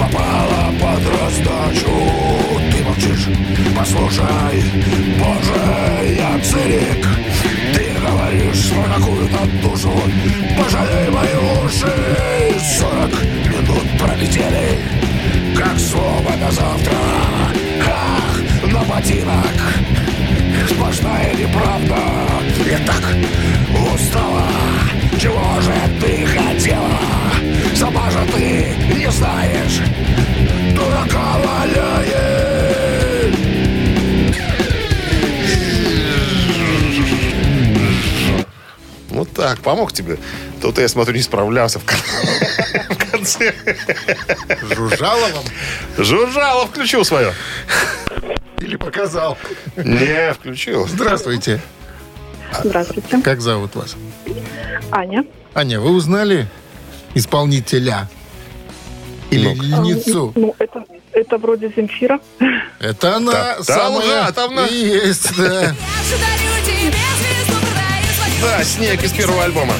попала 0.00 0.72
под 0.80 1.02
раздачу. 1.20 1.90
Ты 2.70 2.82
молчишь, 2.82 3.28
послушай, 3.76 4.64
боже, 5.18 6.16
я 6.16 6.40
циник. 6.42 7.06
Ты 7.74 7.92
говоришь 8.00 8.70
про 8.70 8.94
какую-то 8.94 9.38
душу 9.62 9.92
мои 11.22 11.64
уши 11.64 11.92
Сорок 12.78 13.12
минут 13.46 13.86
пролетели. 13.98 14.78
Как 15.56 15.78
слово 15.78 16.30
до 16.40 16.50
завтра. 16.50 16.94
Ах, 17.88 18.40
на 18.72 18.82
ботинок. 18.84 19.46
Сплошная 20.68 21.34
неправда. 21.34 21.96
Я 22.70 22.78
так 22.86 23.04
устала. 23.92 24.46
Чего 25.18 25.60
же 25.60 25.74
ты 26.00 26.26
хотела? 26.26 26.98
Сама 27.74 28.10
же 28.10 28.20
ты 28.32 28.76
не 28.96 29.10
знаешь. 29.10 29.80
Дурака 30.74 31.38
валяет 31.38 32.51
так, 39.42 39.58
помог 39.60 39.92
тебе. 39.92 40.18
Тут 40.60 40.78
я 40.78 40.88
смотрю, 40.88 41.14
не 41.16 41.22
справлялся 41.22 41.78
в 42.90 43.10
конце. 43.10 43.52
Жужжало 44.74 45.28
вам? 45.28 45.44
Жужжало, 45.98 46.66
включил 46.66 47.04
свое. 47.04 47.32
Или 48.60 48.76
показал? 48.76 49.36
Не, 49.76 50.32
включил. 50.34 50.86
Здравствуйте. 50.86 51.60
Здравствуйте. 52.62 53.20
Как 53.22 53.40
зовут 53.40 53.74
вас? 53.74 53.96
Аня. 54.90 55.24
Аня, 55.54 55.80
вы 55.80 55.90
узнали 55.90 56.46
исполнителя? 57.14 58.08
Или 59.30 59.48
Ну. 59.54 59.62
льницу? 59.82 60.32
Ну, 60.36 60.54
это, 60.58 60.84
это 61.12 61.38
вроде 61.38 61.72
Земфира. 61.74 62.20
Это 62.78 63.16
она 63.16 63.32
Да, 63.32 63.54
там 63.54 63.64
самая... 63.64 64.20
она, 64.20 64.32
там 64.32 64.52
она. 64.52 64.66
и 64.66 64.74
есть, 64.74 65.36
да. 65.36 65.60
Я 65.62 65.68
же 65.70 66.16
дарю 66.18 66.64
тебе 66.66 66.92
Да, 68.42 68.62
снег 68.64 69.02
из 69.02 69.12
первого 69.12 69.44
альбома. 69.44 69.74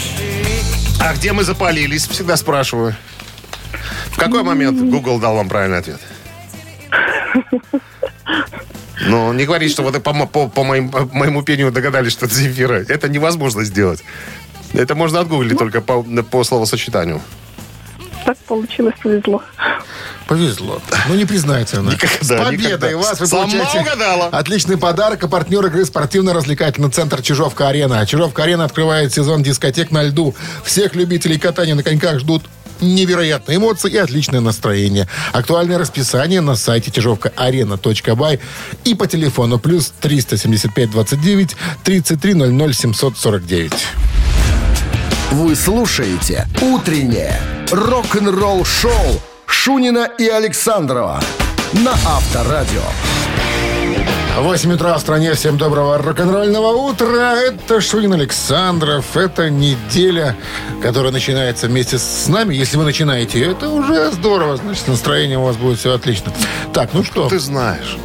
А 1.00 1.14
где 1.14 1.32
мы 1.32 1.42
запалились? 1.44 2.06
Всегда 2.06 2.36
спрашиваю. 2.36 2.94
В 4.12 4.16
какой 4.16 4.42
момент 4.42 4.80
Google 4.90 5.18
дал 5.18 5.34
вам 5.36 5.48
правильный 5.48 5.78
ответ? 5.78 6.00
Ну, 9.06 9.32
не 9.32 9.44
говорите, 9.46 9.72
что 9.72 9.82
вот 9.82 10.00
по, 10.02 10.12
по, 10.26 10.48
по 10.48 10.64
моим- 10.64 10.90
по 10.90 11.04
моему 11.12 11.42
пению 11.42 11.72
догадались, 11.72 12.12
что 12.12 12.26
это 12.26 12.34
Земфира. 12.34 12.84
Это 12.88 13.08
невозможно 13.08 13.64
сделать. 13.64 14.04
Это 14.74 14.94
можно 14.94 15.20
отгуглить 15.20 15.58
только 15.58 15.80
по, 15.80 16.02
по 16.02 16.44
словосочетанию. 16.44 17.20
Так 18.24 18.38
получилось, 18.38 18.94
повезло. 19.02 19.42
Повезло. 20.28 20.80
Ну, 21.08 21.14
не 21.14 21.24
признается 21.24 21.80
она. 21.80 21.92
Никогда, 21.92 22.16
С 22.22 22.28
победой 22.28 22.90
никогда. 22.90 22.96
вас 22.96 23.20
вы 23.20 23.26
Сама 23.26 23.42
получаете 23.42 23.80
угадала. 23.80 24.26
отличный 24.26 24.78
подарок. 24.78 25.22
А 25.24 25.28
партнер 25.28 25.64
игры 25.66 25.84
спортивно-развлекательный 25.84 26.90
центр 26.90 27.20
Чижовка-Арена. 27.22 28.04
Чижовка-Арена 28.06 28.64
открывает 28.64 29.12
сезон 29.12 29.42
дискотек 29.42 29.90
на 29.90 30.02
льду. 30.04 30.34
Всех 30.64 30.94
любителей 30.94 31.38
катания 31.38 31.74
на 31.74 31.82
коньках 31.82 32.20
ждут 32.20 32.44
невероятные 32.80 33.58
эмоции 33.58 33.92
и 33.92 33.96
отличное 33.96 34.40
настроение. 34.40 35.06
Актуальное 35.32 35.78
расписание 35.78 36.40
на 36.40 36.56
сайте 36.56 36.90
чижовкаарена.бай 36.90 38.40
и 38.84 38.94
по 38.94 39.06
телефону 39.06 39.58
плюс 39.58 39.92
375 40.00 40.90
29 40.90 41.56
33 41.84 42.34
00 42.34 42.74
749. 42.74 43.72
Вы 45.32 45.54
слушаете 45.56 46.46
«Утреннее 46.60 47.40
рок-н-ролл-шоу» 47.70 49.22
Шунина 49.52 50.08
и 50.18 50.26
Александрова 50.28 51.20
на 51.74 51.92
Авторадио. 51.92 52.80
8 54.38 54.72
утра 54.72 54.96
в 54.96 55.00
стране. 55.00 55.34
Всем 55.34 55.58
доброго 55.58 55.98
рок-н-ролльного 55.98 56.72
утра. 56.88 57.36
Это 57.36 57.80
Шунин 57.82 58.14
Александров. 58.14 59.14
Это 59.14 59.50
неделя, 59.50 60.34
которая 60.82 61.12
начинается 61.12 61.68
вместе 61.68 61.98
с 61.98 62.26
нами. 62.28 62.54
Если 62.54 62.78
вы 62.78 62.84
начинаете, 62.84 63.44
это 63.44 63.68
уже 63.68 64.10
здорово. 64.10 64.56
Значит, 64.56 64.88
настроение 64.88 65.38
у 65.38 65.44
вас 65.44 65.56
будет 65.56 65.78
все 65.78 65.92
отлично. 65.92 66.32
Так, 66.72 66.94
ну 66.94 67.04
что, 67.04 67.28
Ты 67.28 67.38
знаешь. 67.38 67.98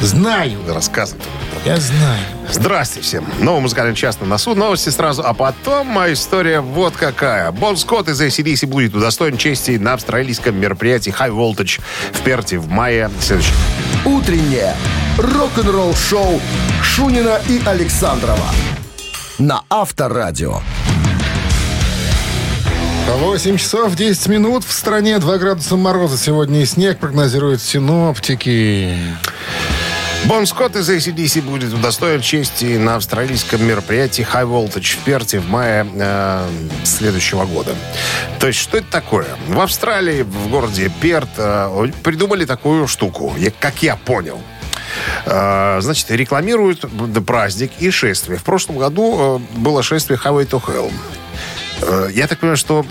Знаю. 0.00 0.58
Рассказывай. 0.68 1.22
Я 1.64 1.76
знаю. 1.76 2.22
Здрасте 2.50 3.00
всем. 3.00 3.26
Новый 3.40 3.60
музыкальный 3.60 3.94
час 3.94 4.18
на 4.20 4.26
носу. 4.26 4.54
Новости 4.54 4.88
сразу. 4.90 5.22
А 5.24 5.34
потом 5.34 5.86
моя 5.86 6.14
история 6.14 6.60
вот 6.60 6.94
какая. 6.96 7.50
Бон 7.52 7.76
Скотт 7.76 8.08
из 8.08 8.20
ACDC 8.20 8.66
будет 8.66 8.94
удостоен 8.94 9.36
чести 9.36 9.72
на 9.72 9.94
австралийском 9.94 10.58
мероприятии 10.58 11.12
High 11.12 11.30
Voltage 11.30 11.80
в 12.12 12.20
Перте 12.22 12.58
в 12.58 12.68
мае 12.68 13.10
следующего. 13.20 13.56
«Утреннее 14.04 14.74
рок-н-ролл-шоу» 15.18 16.40
Шунина 16.82 17.40
и 17.48 17.60
Александрова 17.64 18.46
на 19.38 19.62
Авторадио. 19.70 20.60
8 23.08 23.56
часов 23.56 23.96
10 23.96 24.28
минут. 24.28 24.64
В 24.64 24.72
стране 24.72 25.18
2 25.18 25.38
градуса 25.38 25.76
мороза. 25.76 26.16
Сегодня 26.16 26.62
и 26.62 26.66
снег 26.66 26.98
прогнозируют 26.98 27.60
синоптики. 27.60 28.96
Бон 30.26 30.46
Скотт 30.46 30.76
из 30.76 30.88
ACDC 30.88 31.42
будет 31.42 31.72
удостоен 31.72 32.20
чести 32.20 32.76
на 32.76 32.96
австралийском 32.96 33.64
мероприятии 33.64 34.26
High 34.30 34.46
Voltage 34.46 34.96
в 34.96 35.04
Перте 35.04 35.40
в 35.40 35.48
мае 35.48 35.86
э, 35.94 36.48
следующего 36.84 37.46
года. 37.46 37.74
То 38.38 38.46
есть, 38.46 38.58
что 38.60 38.78
это 38.78 38.86
такое? 38.90 39.26
В 39.48 39.58
Австралии, 39.60 40.22
в 40.22 40.48
городе 40.50 40.90
Перт, 41.00 41.30
э, 41.36 41.88
придумали 42.02 42.44
такую 42.44 42.86
штуку, 42.86 43.34
как 43.58 43.82
я 43.82 43.96
понял. 43.96 44.40
Э, 45.24 45.78
Значит, 45.80 46.10
рекламируют 46.10 46.84
праздник 47.26 47.72
и 47.80 47.90
шествие. 47.90 48.38
В 48.38 48.44
прошлом 48.44 48.76
году 48.78 49.40
э, 49.54 49.58
было 49.58 49.82
шествие 49.82 50.18
Highway 50.22 50.48
to 50.48 50.62
Hell. 50.62 50.92
Э, 51.82 52.08
Я 52.12 52.26
так 52.26 52.38
понимаю, 52.38 52.56
что 52.56 52.84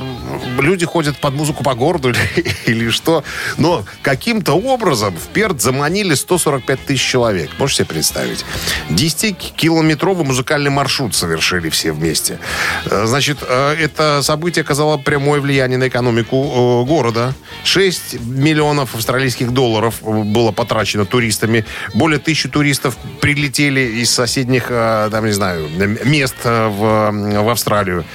люди 0.59 0.85
ходят 0.85 1.17
под 1.17 1.33
музыку 1.33 1.63
по 1.63 1.73
городу 1.75 2.09
или, 2.09 2.19
или 2.65 2.89
что. 2.89 3.23
Но 3.57 3.83
каким-то 4.01 4.53
образом 4.53 5.15
в 5.15 5.27
Перт 5.33 5.61
заманили 5.61 6.13
145 6.15 6.79
тысяч 6.85 7.01
человек. 7.05 7.51
Можете 7.57 7.83
себе 7.83 7.93
представить? 7.95 8.45
10-километровый 8.89 10.23
музыкальный 10.25 10.69
маршрут 10.69 11.15
совершили 11.15 11.69
все 11.69 11.91
вместе. 11.91 12.39
Э, 12.85 13.05
Значит, 13.05 13.39
э, 13.47 13.75
это 13.79 14.21
событие 14.23 14.61
оказало 14.61 14.97
прямое 14.97 15.39
влияние 15.41 15.77
на 15.77 15.87
экономику 15.87 16.85
города. 16.85 17.33
6 17.63 18.19
миллионов 18.21 18.95
австралийских 18.95 19.51
долларов 19.51 19.95
было 20.01 20.51
потрачено 20.51 21.05
туристами. 21.05 21.65
Более 21.93 22.19
тысячи 22.19 22.49
туристов 22.49 22.97
прилетели 23.21 23.81
из 24.01 24.11
соседних, 24.11 24.67
там, 24.67 25.25
не 25.25 25.31
знаю, 25.31 25.67
мест 26.05 26.35
в, 26.43 27.11
в 27.11 27.49
Австралию. 27.49 28.05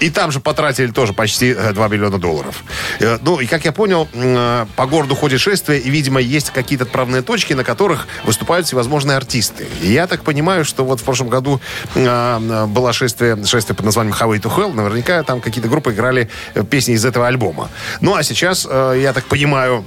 И 0.00 0.10
там 0.24 0.30
же 0.30 0.40
потратили 0.40 0.90
тоже 0.90 1.12
почти 1.12 1.52
э, 1.52 1.72
2 1.74 1.88
миллиона 1.88 2.18
долларов. 2.18 2.64
Э, 2.98 3.18
Ну, 3.20 3.40
и 3.40 3.46
как 3.46 3.66
я 3.66 3.72
понял, 3.72 4.08
э, 4.14 4.64
по 4.74 4.86
городу 4.86 5.14
ходит 5.14 5.38
шествие, 5.38 5.78
и, 5.80 5.90
видимо, 5.90 6.18
есть 6.18 6.48
какие-то 6.50 6.84
отправные 6.84 7.20
точки, 7.20 7.52
на 7.52 7.62
которых 7.62 8.08
выступают 8.24 8.66
всевозможные 8.66 9.18
артисты. 9.18 9.66
И 9.82 9.92
я 9.92 10.06
так 10.06 10.22
понимаю, 10.22 10.64
что 10.64 10.82
вот 10.82 11.00
в 11.00 11.04
прошлом 11.04 11.28
году 11.28 11.60
э, 11.94 12.06
э, 12.06 12.66
было 12.66 12.94
шествие, 12.94 13.36
шествие 13.44 13.76
под 13.76 13.84
названием 13.84 14.14
Highway 14.14 14.40
to 14.40 14.50
Hell. 14.56 14.72
Наверняка 14.72 15.22
там 15.24 15.42
какие-то 15.42 15.68
группы 15.68 15.92
играли 15.92 16.30
э, 16.54 16.64
песни 16.64 16.94
из 16.94 17.04
этого 17.04 17.26
альбома. 17.26 17.68
Ну, 18.00 18.14
а 18.14 18.22
сейчас, 18.22 18.66
э, 18.70 18.98
я 19.02 19.12
так 19.12 19.24
понимаю, 19.26 19.84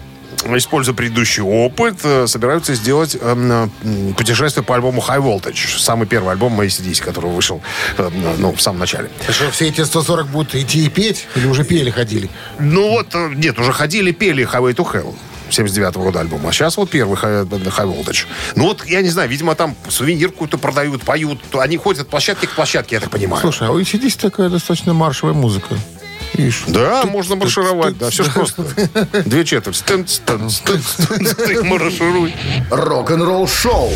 используя 0.56 0.96
предыдущий 0.96 1.44
опыт, 1.44 1.98
э, 2.04 2.28
собираются 2.28 2.76
сделать 2.76 3.18
эм, 3.20 3.52
э, 3.52 4.14
путешествие 4.14 4.64
по 4.64 4.76
альбому 4.76 5.02
High 5.02 5.22
Voltage. 5.22 5.78
Самый 5.80 6.08
первый 6.08 6.32
альбом 6.32 6.60
ACDC, 6.60 7.04
который 7.04 7.32
вышел 7.32 7.62
э, 7.98 8.10
ну, 8.38 8.54
в 8.54 8.62
самом 8.62 8.80
начале. 8.80 9.10
Что, 9.30 9.52
все 9.52 9.68
эти 9.68 9.84
140 9.84 10.28
будут 10.28 10.56
идти 10.56 10.86
и 10.86 10.90
петь? 10.90 11.28
Или 11.36 11.48
уже 11.48 11.64
пели, 11.64 11.90
ходили? 11.90 12.30
Ну 12.60 12.90
вот, 12.90 13.14
э, 13.14 13.32
нет, 13.36 13.60
уже 13.60 13.74
ходили, 13.74 14.12
пели 14.12 14.48
Highway 14.48 14.76
to 14.76 14.86
Hell. 14.92 15.16
79 15.50 15.96
года 15.96 16.20
альбом. 16.20 16.46
А 16.48 16.52
сейчас 16.52 16.78
вот 16.78 16.90
первый 16.90 17.18
High, 17.18 17.48
Voltage. 17.48 18.26
Ну 18.56 18.66
вот, 18.66 18.86
я 18.86 19.02
не 19.02 19.10
знаю, 19.10 19.30
видимо, 19.30 19.56
там 19.56 19.76
сувенир 19.88 20.32
какой-то 20.32 20.58
продают, 20.58 21.04
поют. 21.04 21.40
Они 21.54 21.78
ходят 21.78 22.04
от 22.04 22.10
площадки 22.10 22.46
к 22.46 22.52
площадке, 22.52 22.96
я 22.96 23.00
так 23.00 23.10
понимаю. 23.10 23.42
Слушай, 23.42 23.68
а 23.68 23.72
у 23.72 23.80
ACDC 23.80 24.20
такая 24.20 24.50
достаточно 24.50 24.94
маршевая 24.94 25.34
музыка. 25.34 25.78
Видишь? 26.38 26.64
Да, 26.68 27.04
можно 27.06 27.36
маршировать, 27.36 27.98
да, 27.98 28.10
все 28.10 28.24
ж 28.24 28.28
просто. 28.34 28.64
Две 29.26 29.44
четверти. 29.46 29.78
Стэн, 29.78 30.08
стэн, 30.08 30.50
стэн, 30.50 31.68
маршируй. 31.68 32.36
Рок-н-ролл 32.70 33.48
шоу 33.48 33.92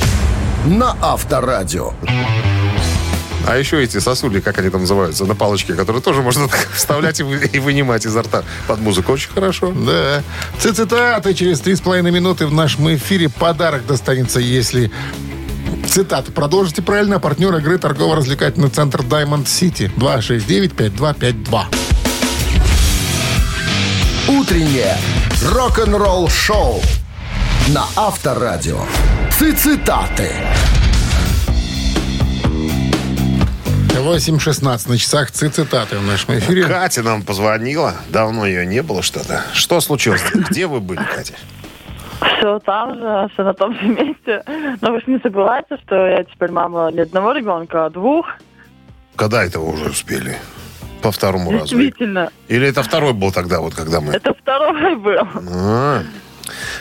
на 0.65 0.95
Авторадио. 1.01 1.93
А 3.48 3.57
еще 3.57 3.83
эти 3.83 3.98
сосули, 4.00 4.39
как 4.39 4.60
они 4.60 4.69
там 4.69 4.81
называются, 4.81 5.25
на 5.25 5.33
палочке, 5.33 5.74
которые 5.74 6.01
тоже 6.01 6.21
можно 6.21 6.48
так 6.50 6.67
вставлять 6.74 7.19
и, 7.19 7.24
вы- 7.24 7.50
и 7.51 7.60
вынимать 7.60 8.05
изо 8.05 8.21
рта 8.21 8.43
под 8.67 8.79
музыку. 8.81 9.13
Очень 9.13 9.31
хорошо. 9.31 9.71
Да. 9.75 10.21
Цитаты 10.60 11.33
через 11.33 11.60
три 11.60 11.75
с 11.75 11.81
половиной 11.81 12.12
минуты 12.12 12.45
в 12.45 12.53
нашем 12.53 12.93
эфире. 12.95 13.29
Подарок 13.29 13.86
достанется, 13.88 14.39
если... 14.39 14.91
Цитата. 15.88 16.31
Продолжите 16.31 16.81
правильно. 16.83 17.19
Партнер 17.19 17.53
игры 17.57 17.77
торгово-развлекательный 17.79 18.69
центр 18.69 19.01
Diamond 19.01 19.45
City. 19.45 19.92
269-5252. 19.98 21.63
Утреннее 24.39 24.96
рок-н-ролл 25.53 26.29
шоу 26.29 26.79
на 27.74 27.83
Авторадио. 27.98 28.79
Цитаты. 29.29 30.31
8.16 33.89 34.89
на 34.89 34.98
часах 34.98 35.31
цитаты 35.31 35.98
в 35.98 36.05
нашем 36.07 36.39
эфире. 36.39 36.63
Катя 36.63 37.03
нам 37.03 37.24
позвонила. 37.24 37.96
Давно 38.09 38.46
ее 38.46 38.65
не 38.65 38.81
было 38.81 39.01
что-то. 39.01 39.44
Что 39.53 39.81
случилось? 39.81 40.24
Где 40.33 40.65
вы 40.65 40.79
были, 40.79 41.01
Катя? 41.13 41.33
Все 42.37 42.59
там 42.59 42.96
же, 42.96 43.29
все 43.33 43.44
на 43.44 43.53
том 43.53 43.75
же 43.75 43.85
месте. 43.85 44.44
Но 44.79 44.94
вы 44.94 45.00
же 45.01 45.05
не 45.07 45.20
забывайте, 45.22 45.77
что 45.85 46.07
я 46.07 46.24
теперь 46.24 46.51
мама 46.51 46.89
не 46.94 47.01
одного 47.01 47.33
ребенка, 47.33 47.85
а 47.85 47.89
двух. 47.89 48.27
Когда 49.17 49.44
это 49.44 49.59
вы 49.59 49.74
уже 49.74 49.89
успели? 49.89 50.37
По 51.01 51.11
второму 51.11 51.51
разу? 51.51 51.75
Действительно. 51.75 52.31
Или 52.48 52.68
это 52.68 52.83
второй 52.83 53.14
был 53.14 53.31
тогда, 53.31 53.59
вот 53.59 53.74
когда 53.74 54.01
мы... 54.01 54.14
Это 54.14 54.33
второй 54.33 54.96
был. 54.96 55.27
А, 55.50 56.03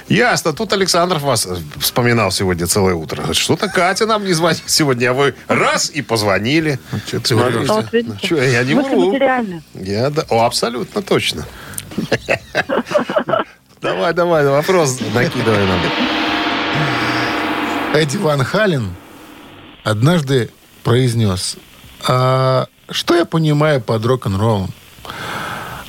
Ясно. 0.09 0.52
Тут 0.52 0.72
Александр 0.72 1.18
вас 1.18 1.46
э, 1.46 1.56
вспоминал 1.78 2.30
сегодня 2.30 2.66
целое 2.66 2.94
утро. 2.94 3.33
Что-то 3.33 3.68
Катя 3.68 4.06
нам 4.06 4.24
не 4.24 4.33
звонит 4.33 4.62
сегодня, 4.66 5.11
а 5.11 5.12
вы 5.14 5.35
раз 5.48 5.90
и 5.90 6.02
позвонили. 6.02 6.78
Ты? 7.11 7.35
Ну, 7.35 7.64
вот 7.66 7.92
видите. 7.92 8.16
Ну, 8.20 8.28
чё, 8.28 8.42
я 8.42 8.64
не 8.64 8.74
Мы 8.74 8.83
вру. 8.83 9.16
Я, 9.74 10.11
да, 10.11 10.24
о, 10.28 10.44
абсолютно 10.44 11.02
точно. 11.02 11.46
Давай, 13.80 14.12
давай, 14.12 14.46
вопрос 14.46 14.98
накидывай 15.14 15.66
нам. 15.66 15.80
Эдди 17.94 18.18
Ван 18.18 18.44
Хален 18.44 18.94
однажды 19.85 20.50
произнес, 20.83 21.56
«А 22.06 22.66
что 22.90 23.14
я 23.14 23.24
понимаю 23.24 23.81
под 23.81 24.05
рок-н-роллом? 24.05 24.70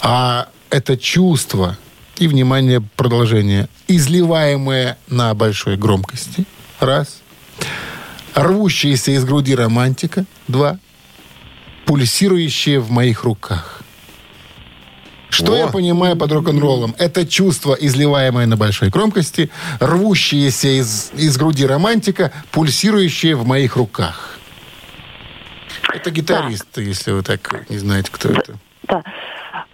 А 0.02 0.48
это 0.70 0.98
чувство 0.98 1.78
и, 2.18 2.28
внимание, 2.28 2.82
продолжение, 2.82 3.68
изливаемое 3.88 4.98
на 5.08 5.34
большой 5.34 5.78
громкости, 5.78 6.46
раз. 6.80 7.22
Рвущаяся 8.34 9.12
из 9.12 9.26
груди 9.26 9.56
романтика, 9.56 10.26
два. 10.48 10.80
Пульсирующие 11.86 12.80
в 12.80 12.90
моих 12.92 13.24
руках. 13.24 13.82
Что 15.30 15.54
О. 15.54 15.58
я 15.58 15.68
понимаю 15.68 16.16
под 16.16 16.32
рок-н-роллом? 16.32 16.94
Это 16.98 17.26
чувство, 17.26 17.74
изливаемое 17.74 18.46
на 18.46 18.58
большой 18.58 18.90
громкости, 18.90 19.50
рвущееся 19.80 20.80
из, 20.80 21.12
из 21.16 21.38
груди 21.38 21.66
романтика, 21.66 22.32
пульсирующее 22.52 23.36
в 23.36 23.46
моих 23.46 23.78
руках. 23.78 24.41
Это 25.94 26.12
гитарист, 26.12 26.78
если 26.78 27.12
вы 27.12 27.22
так 27.24 27.70
не 27.70 27.78
знаете, 27.78 28.10
кто 28.12 28.30
это. 28.30 28.56
Да. 28.84 29.04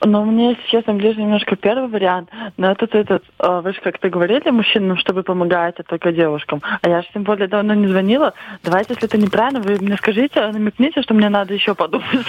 Но 0.06 0.23
мне, 0.25 0.49
если 0.51 0.67
честно, 0.69 0.93
ближе 0.93 1.19
немножко 1.21 1.56
первый 1.56 1.88
вариант. 1.89 2.30
Но 2.58 2.71
этот, 2.71 2.93
этот, 2.93 3.23
э, 3.39 3.62
вы 3.63 3.73
же 3.73 3.82
как-то 3.82 4.10
говорили 4.10 4.49
мужчинам, 4.51 4.97
что 4.97 5.13
вы 5.13 5.23
помогаете 5.23 5.84
только 5.84 6.12
девушкам. 6.12 6.62
А 6.82 6.88
я 6.89 7.01
же 7.01 7.08
тем 7.13 7.23
более 7.23 7.47
давно 7.47 7.73
не 7.73 7.88
звонила. 7.88 8.34
Давайте, 8.63 8.93
если 8.93 9.08
это 9.08 9.17
неправильно, 9.17 9.60
вы 9.62 9.77
мне 9.80 9.97
скажите, 9.97 10.39
намекните, 10.51 11.01
что 11.01 11.13
мне 11.13 11.30
надо 11.30 11.53
еще 11.53 11.73
подумать. 11.73 12.27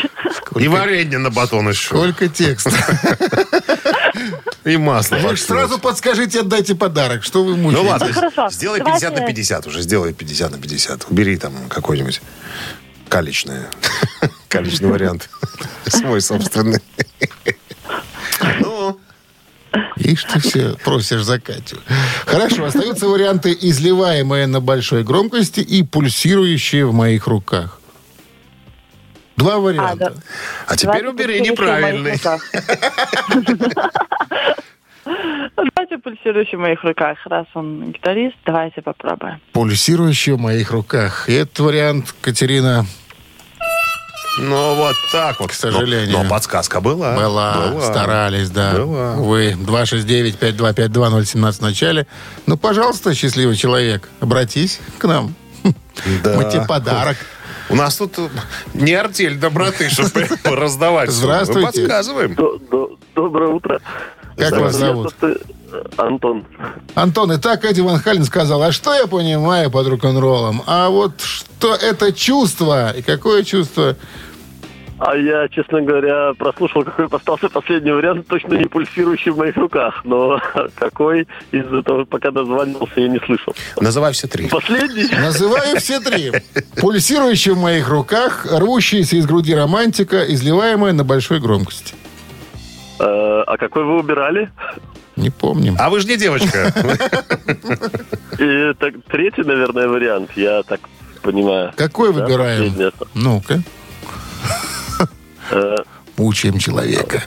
И 0.56 0.68
варенье 0.68 1.18
на 1.18 1.30
батон 1.30 1.68
еще. 1.68 1.88
Сколько 1.96 2.28
текста. 2.28 2.70
И 4.64 4.76
масло. 4.76 5.16
Вы 5.16 5.36
ж 5.36 5.40
сразу 5.40 5.78
подскажите, 5.78 6.40
отдайте 6.40 6.74
подарок. 6.74 7.22
Что 7.22 7.44
вы 7.44 7.56
Ну 7.56 7.62
мучаете? 7.70 7.88
ладно, 7.90 8.06
Ну, 8.08 8.12
хорошо. 8.14 8.48
сделай 8.50 8.78
Давайте- 8.78 9.06
50 9.06 9.20
на 9.20 9.26
50 9.26 9.66
уже. 9.66 9.80
Сделай 9.82 10.12
50 10.14 10.50
на 10.52 10.58
50. 10.58 11.06
Убери 11.10 11.36
там 11.36 11.52
какой-нибудь 11.68 12.20
калечное. 13.08 13.68
Калечный 14.48 14.90
вариант. 14.90 15.28
Свой 15.86 16.20
собственный. 16.20 16.80
Ну, 18.60 18.98
Ишь 19.96 20.24
ты 20.24 20.40
все 20.40 20.76
просишь 20.84 21.22
за 21.24 21.38
Катю. 21.40 21.78
Хорошо, 22.24 22.64
остаются 22.64 23.06
варианты, 23.08 23.56
изливаемые 23.60 24.46
на 24.46 24.60
большой 24.60 25.02
громкости 25.04 25.60
и 25.60 25.82
пульсирующие 25.82 26.86
в 26.86 26.92
моих 26.94 27.26
руках. 27.26 27.80
Два 29.36 29.54
А, 29.54 29.58
варианта. 29.58 30.10
да. 30.10 30.12
а 30.66 30.76
теперь 30.76 31.06
убери 31.06 31.40
неправильный. 31.40 32.20
Давайте 35.56 35.98
пульсирующий 35.98 36.56
в 36.56 36.60
моих 36.60 36.82
руках. 36.84 37.18
Раз 37.26 37.46
он 37.54 37.92
гитарист, 37.92 38.36
давайте 38.46 38.82
попробуем. 38.82 39.40
Пульсирующие 39.52 40.36
в 40.36 40.40
моих 40.40 40.70
руках. 40.70 41.28
И 41.28 41.34
этот 41.34 41.58
вариант, 41.60 42.14
Катерина, 42.20 42.86
Ну, 44.40 44.74
вот 44.76 44.94
так 45.12 45.40
вот. 45.40 45.50
К 45.50 45.54
сожалению. 45.54 46.12
Но, 46.12 46.22
но 46.22 46.28
подсказка 46.30 46.80
была. 46.80 47.16
была, 47.16 47.80
старались, 47.80 48.50
да. 48.50 48.72
Была. 48.74 49.16
Вы 49.16 49.52
269-5252-017 49.58 51.52
в 51.52 51.60
начале. 51.60 52.06
Ну, 52.46 52.56
пожалуйста, 52.56 53.14
счастливый 53.14 53.56
человек, 53.56 54.08
обратись 54.20 54.80
к 54.98 55.04
нам. 55.08 55.34
Да. 56.22 56.36
Мы 56.36 56.50
тебе 56.50 56.64
подарок. 56.66 57.16
У 57.70 57.74
нас 57.74 57.96
тут 57.96 58.14
не 58.72 58.94
артель 58.94 59.36
доброты, 59.36 59.90
чтобы 59.90 60.26
раздавать. 60.44 61.10
Здравствуйте. 61.10 61.60
Мы 61.60 61.66
подсказываем. 61.66 62.36
Доброе 63.14 63.50
утро. 63.50 63.80
Как 64.38 64.52
вас 64.52 64.76
зовут? 64.76 65.14
э, 65.22 65.34
Антон. 65.96 66.44
Антон, 66.94 67.32
и 67.32 67.38
так 67.38 67.64
Эдди 67.64 67.80
Ван 67.80 67.98
Хален 68.00 68.24
сказал, 68.24 68.62
а 68.62 68.72
что 68.72 68.94
я 68.94 69.06
понимаю 69.06 69.70
под 69.70 69.88
рок-н-роллом? 69.88 70.62
А 70.66 70.88
вот 70.88 71.20
что 71.20 71.74
это 71.74 72.12
чувство? 72.12 72.90
И 72.96 73.02
какое 73.02 73.42
чувство? 73.42 73.96
А 75.00 75.16
я, 75.16 75.48
честно 75.48 75.80
говоря, 75.80 76.32
прослушал, 76.36 76.82
какой 76.82 77.06
остался 77.06 77.48
последний 77.48 77.92
вариант, 77.92 78.26
точно 78.26 78.54
не 78.54 78.64
пульсирующий 78.64 79.30
в 79.30 79.36
моих 79.36 79.56
руках. 79.56 80.00
Но 80.04 80.40
какой 80.74 81.28
из 81.52 81.72
этого, 81.72 82.04
пока 82.04 82.32
дозванивался, 82.32 83.00
я 83.00 83.08
не 83.08 83.20
слышал. 83.20 83.54
Называй 83.80 84.12
все 84.12 84.26
три. 84.26 84.48
Последний? 84.48 85.08
Называю 85.16 85.76
все 85.76 86.00
три. 86.00 86.32
Пульсирующий 86.80 87.52
в 87.52 87.58
моих 87.58 87.88
руках, 87.88 88.46
рвущаяся 88.50 89.16
из 89.16 89.26
груди 89.26 89.54
романтика, 89.54 90.24
изливаемая 90.24 90.92
на 90.92 91.04
большой 91.04 91.38
громкости. 91.38 91.94
Э, 93.00 93.42
А 93.46 93.56
какой 93.56 93.84
вы 93.84 93.98
убирали? 93.98 94.50
Не 95.16 95.30
помним. 95.30 95.76
А 95.78 95.90
вы 95.90 96.00
же 96.00 96.06
не 96.08 96.16
девочка. 96.16 96.72
И 98.38 98.72
так, 98.78 98.94
третий, 99.10 99.42
наверное, 99.42 99.88
вариант, 99.88 100.30
я 100.36 100.62
так 100.62 100.80
понимаю. 101.22 101.72
Какой 101.76 102.12
Да, 102.12 102.20
выбираем? 102.24 102.92
Ну-ка, 103.14 103.62
Э, 105.50 105.76
мучаем 106.16 106.58
человека. 106.58 107.22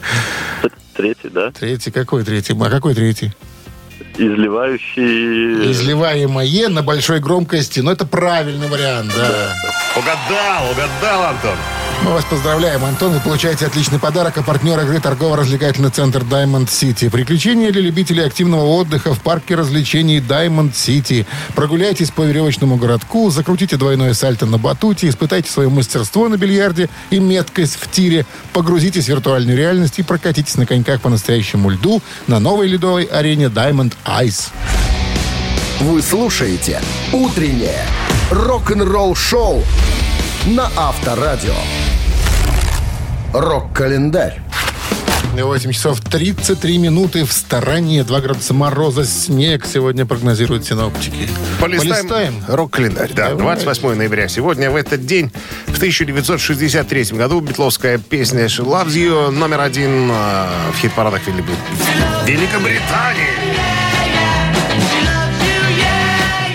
Третий, 0.94 1.28
да? 1.28 1.50
Третий, 1.50 1.90
какой 1.90 2.22
третий? 2.24 2.54
А 2.58 2.70
какой 2.70 2.94
третий? 2.94 3.32
Изливающий... 4.16 5.70
Изливаемое 5.72 6.68
на 6.68 6.82
большой 6.82 7.18
громкости. 7.20 7.80
Ну, 7.80 7.90
это 7.90 8.06
правильный 8.06 8.68
вариант, 8.68 9.12
да. 9.16 9.54
Угадал, 9.96 10.70
угадал, 10.70 11.22
Антон. 11.30 11.56
Мы 12.04 12.10
вас 12.10 12.24
поздравляем, 12.24 12.84
Антон. 12.84 13.12
Вы 13.12 13.20
получаете 13.20 13.64
отличный 13.64 14.00
подарок. 14.00 14.36
А 14.36 14.42
партнер 14.42 14.78
игры 14.80 14.98
торгово-развлекательный 14.98 15.90
центр 15.90 16.22
Diamond 16.22 16.66
City. 16.66 17.08
Приключения 17.08 17.70
для 17.70 17.80
любителей 17.80 18.24
активного 18.24 18.64
отдыха 18.64 19.14
в 19.14 19.20
парке 19.20 19.54
развлечений 19.54 20.18
Diamond 20.18 20.72
City. 20.72 21.26
Прогуляйтесь 21.54 22.10
по 22.10 22.22
веревочному 22.22 22.76
городку, 22.76 23.30
закрутите 23.30 23.76
двойное 23.76 24.14
сальто 24.14 24.46
на 24.46 24.58
батуте, 24.58 25.08
испытайте 25.08 25.48
свое 25.48 25.68
мастерство 25.68 26.28
на 26.28 26.36
бильярде 26.36 26.88
и 27.10 27.20
меткость 27.20 27.76
в 27.80 27.88
тире. 27.88 28.26
Погрузитесь 28.52 29.04
в 29.04 29.08
виртуальную 29.08 29.56
реальность 29.56 30.00
и 30.00 30.02
прокатитесь 30.02 30.56
на 30.56 30.66
коньках 30.66 31.00
по 31.00 31.08
настоящему 31.08 31.70
льду 31.70 32.02
на 32.26 32.40
новой 32.40 32.66
ледовой 32.66 33.04
арене 33.04 33.44
Diamond 33.44 33.92
Ice. 34.04 34.48
Вы 35.78 36.02
слушаете 36.02 36.80
«Утреннее 37.12 37.86
рок-н-ролл-шоу» 38.30 39.62
на 40.46 40.68
Авторадио. 40.76 41.54
Рок-календарь. 43.32 44.40
8 45.34 45.72
часов 45.72 46.00
33 46.00 46.76
минуты 46.76 47.24
в 47.24 47.32
стороне. 47.32 48.04
2 48.04 48.20
градуса 48.20 48.52
мороза, 48.52 49.04
снег 49.06 49.64
сегодня 49.64 50.04
прогнозируют 50.04 50.66
синоптики. 50.66 51.28
Полистаем, 51.58 52.42
рок-календарь. 52.46 53.12
Да, 53.14 53.30
Давай. 53.30 53.56
28 53.56 53.94
ноября. 53.94 54.28
Сегодня, 54.28 54.70
в 54.70 54.76
этот 54.76 55.06
день, 55.06 55.32
в 55.66 55.76
1963 55.76 57.04
году, 57.16 57.40
битловская 57.40 57.96
песня 57.96 58.44
«She 58.44 58.62
Loves 58.62 58.88
You» 58.88 59.30
номер 59.30 59.60
один 59.60 60.10
э, 60.10 60.46
в 60.74 60.78
хит-парадах 60.82 61.22
Вели- 61.26 61.42
Великобритании. 62.26 63.30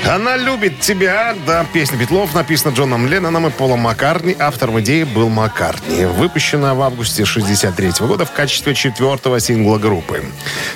Она 0.08 0.37
любит 0.48 0.80
тебя. 0.80 1.36
Да, 1.46 1.66
песня 1.74 1.98
Битлов 1.98 2.34
написана 2.34 2.74
Джоном 2.74 3.06
Ленноном 3.06 3.48
и 3.48 3.50
Полом 3.50 3.80
Маккартни. 3.80 4.34
Автором 4.40 4.80
идеи 4.80 5.04
был 5.04 5.28
Маккартни. 5.28 6.06
Выпущена 6.06 6.74
в 6.74 6.82
августе 6.82 7.26
63 7.26 7.92
года 8.08 8.24
в 8.24 8.32
качестве 8.32 8.74
четвертого 8.74 9.42
сингла 9.42 9.78
группы. 9.78 10.24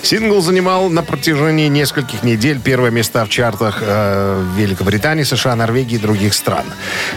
Сингл 0.02 0.42
занимал 0.42 0.90
на 0.90 1.04
протяжении 1.04 1.70
нескольких 1.70 2.22
недель 2.24 2.60
первые 2.60 2.92
места 2.92 3.24
в 3.24 3.30
чартах 3.30 3.78
э, 3.82 4.44
Великобритании, 4.58 5.24
США, 5.24 5.56
Норвегии 5.56 5.96
и 5.96 6.00
других 6.00 6.34
стран. 6.34 6.66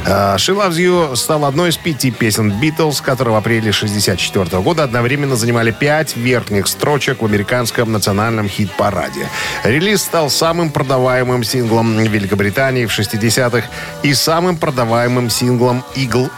Э, 0.07 0.37
She 0.37 0.55
Loves 0.55 0.77
You 0.77 1.17
стал 1.17 1.47
одной 1.47 1.71
из 1.71 1.77
пяти 1.77 2.13
песен 2.13 2.53
Битлз, 2.53 3.01
которые 3.01 3.35
в 3.35 3.39
апреле 3.39 3.73
64 3.73 4.63
года 4.63 4.85
одновременно 4.85 5.35
занимали 5.35 5.73
пять 5.73 6.17
верхних 6.17 6.69
строчек 6.69 7.21
в 7.21 7.25
американском 7.25 7.91
национальном 7.91 8.49
хит-параде. 8.49 9.29
Релиз 9.65 10.03
стал 10.03 10.31
самым 10.31 10.71
продаваемым 10.71 11.43
синглом 11.43 11.99
Великобритании 11.99 12.44
в 12.87 12.99
60-х 12.99 13.67
и 14.03 14.15
самым 14.15 14.57
продаваемым 14.57 15.31
синглом 15.31 15.85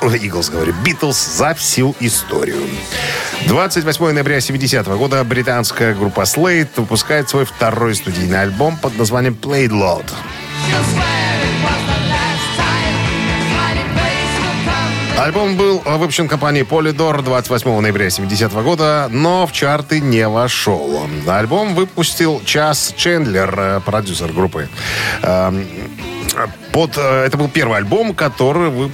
ой, 0.03 0.19
Eagles, 0.19 0.51
говорю, 0.53 0.75
Битлз 0.85 1.37
за 1.37 1.55
всю 1.55 1.95
историю. 2.01 2.63
28 3.47 4.13
ноября 4.13 4.41
70 4.41 4.87
года 4.87 5.23
британская 5.25 5.95
группа 5.95 6.23
Slade 6.23 6.69
выпускает 6.77 7.29
свой 7.29 7.45
второй 7.45 7.95
студийный 7.95 8.43
альбом 8.43 8.77
под 8.77 8.97
названием 8.99 9.37
Played 9.41 9.71
Loud. 9.71 10.07
Альбом 15.19 15.57
был 15.57 15.79
выпущен 15.79 16.29
компанией 16.29 16.65
Polydor 16.65 17.23
28 17.23 17.81
ноября 17.81 18.11
70 18.11 18.53
года, 18.53 19.09
но 19.11 19.47
в 19.47 19.53
чарты 19.53 20.01
не 20.01 20.29
вошел. 20.29 21.09
Альбом 21.27 21.75
выпустил 21.75 22.43
Час 22.45 22.93
Чендлер, 22.97 23.55
э, 23.59 23.81
продюсер 23.81 24.33
группы. 24.33 24.69
Под, 26.77 26.99
э, 26.99 27.25
это 27.25 27.39
был 27.39 27.49
первый 27.49 27.79
альбом, 27.79 28.13
который 28.15 28.69
вы- 28.69 28.91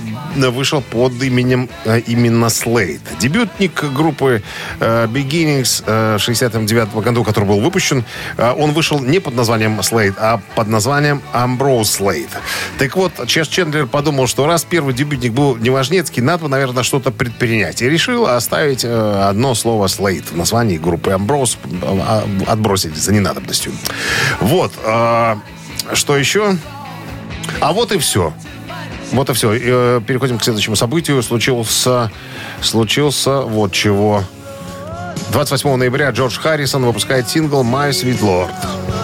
вышел 0.51 0.81
под 0.83 1.21
именем 1.21 1.69
э, 1.85 1.99
именно 2.07 2.45
Slade. 2.47 3.01
Дебютник 3.19 3.83
группы 3.93 4.41
э, 4.79 5.07
Beginnings 5.09 5.83
э, 5.85 6.17
69 6.21 6.95
году, 7.03 7.25
который 7.25 7.47
был 7.47 7.59
выпущен, 7.61 8.05
э, 8.37 8.53
он 8.57 8.71
вышел 8.71 9.01
не 9.01 9.19
под 9.19 9.35
названием 9.35 9.81
Slade, 9.81 10.15
а 10.17 10.41
под 10.55 10.69
названием 10.69 11.23
Ambrose 11.35 11.83
Slade. 11.99 12.31
Так 12.79 12.95
вот, 12.95 13.27
Чес 13.27 13.49
Чендлер 13.49 13.89
подумал, 13.89 14.29
что 14.29 14.47
раз 14.47 14.63
первый 14.63 14.95
дебютник 14.95 15.33
был 15.33 15.57
неважнецкий, 15.57 16.23
надо, 16.23 16.47
наверное, 16.47 16.85
что-то 16.85 17.11
предпринять. 17.11 17.83
И 17.83 17.91
решил 17.91 18.27
оставить 18.29 18.85
э, 18.85 19.25
одно 19.29 19.57
слово 19.57 19.87
Slade 19.87 20.27
в 20.33 20.37
названии 20.37 20.79
группы 20.79 21.11
Ambrose, 21.11 21.57
э, 21.83 22.47
отбросить 22.47 22.95
за 22.97 23.13
ненадобностью. 23.13 23.73
Вот. 24.41 24.73
э, 24.85 25.35
Что 25.95 26.17
еще? 26.17 26.57
А 27.61 27.73
вот 27.73 27.93
и 27.93 27.99
все. 27.99 28.33
Вот 29.13 29.31
и 29.31 29.33
все. 29.35 29.53
Э, 29.53 30.01
переходим 30.07 30.39
к 30.39 30.45
следующему 30.45 30.77
событию. 30.77 31.23
Случился, 31.23 32.11
случился 32.61 33.43
вот 33.43 33.73
чего. 33.73 34.25
28 35.33 35.77
ноября 35.77 36.11
Джордж 36.11 36.39
Харрисон 36.39 36.85
выпускает 36.85 37.29
сингл 37.29 37.63
«My 37.63 37.91
Sweet 37.91 38.21
Lord». 38.21 39.02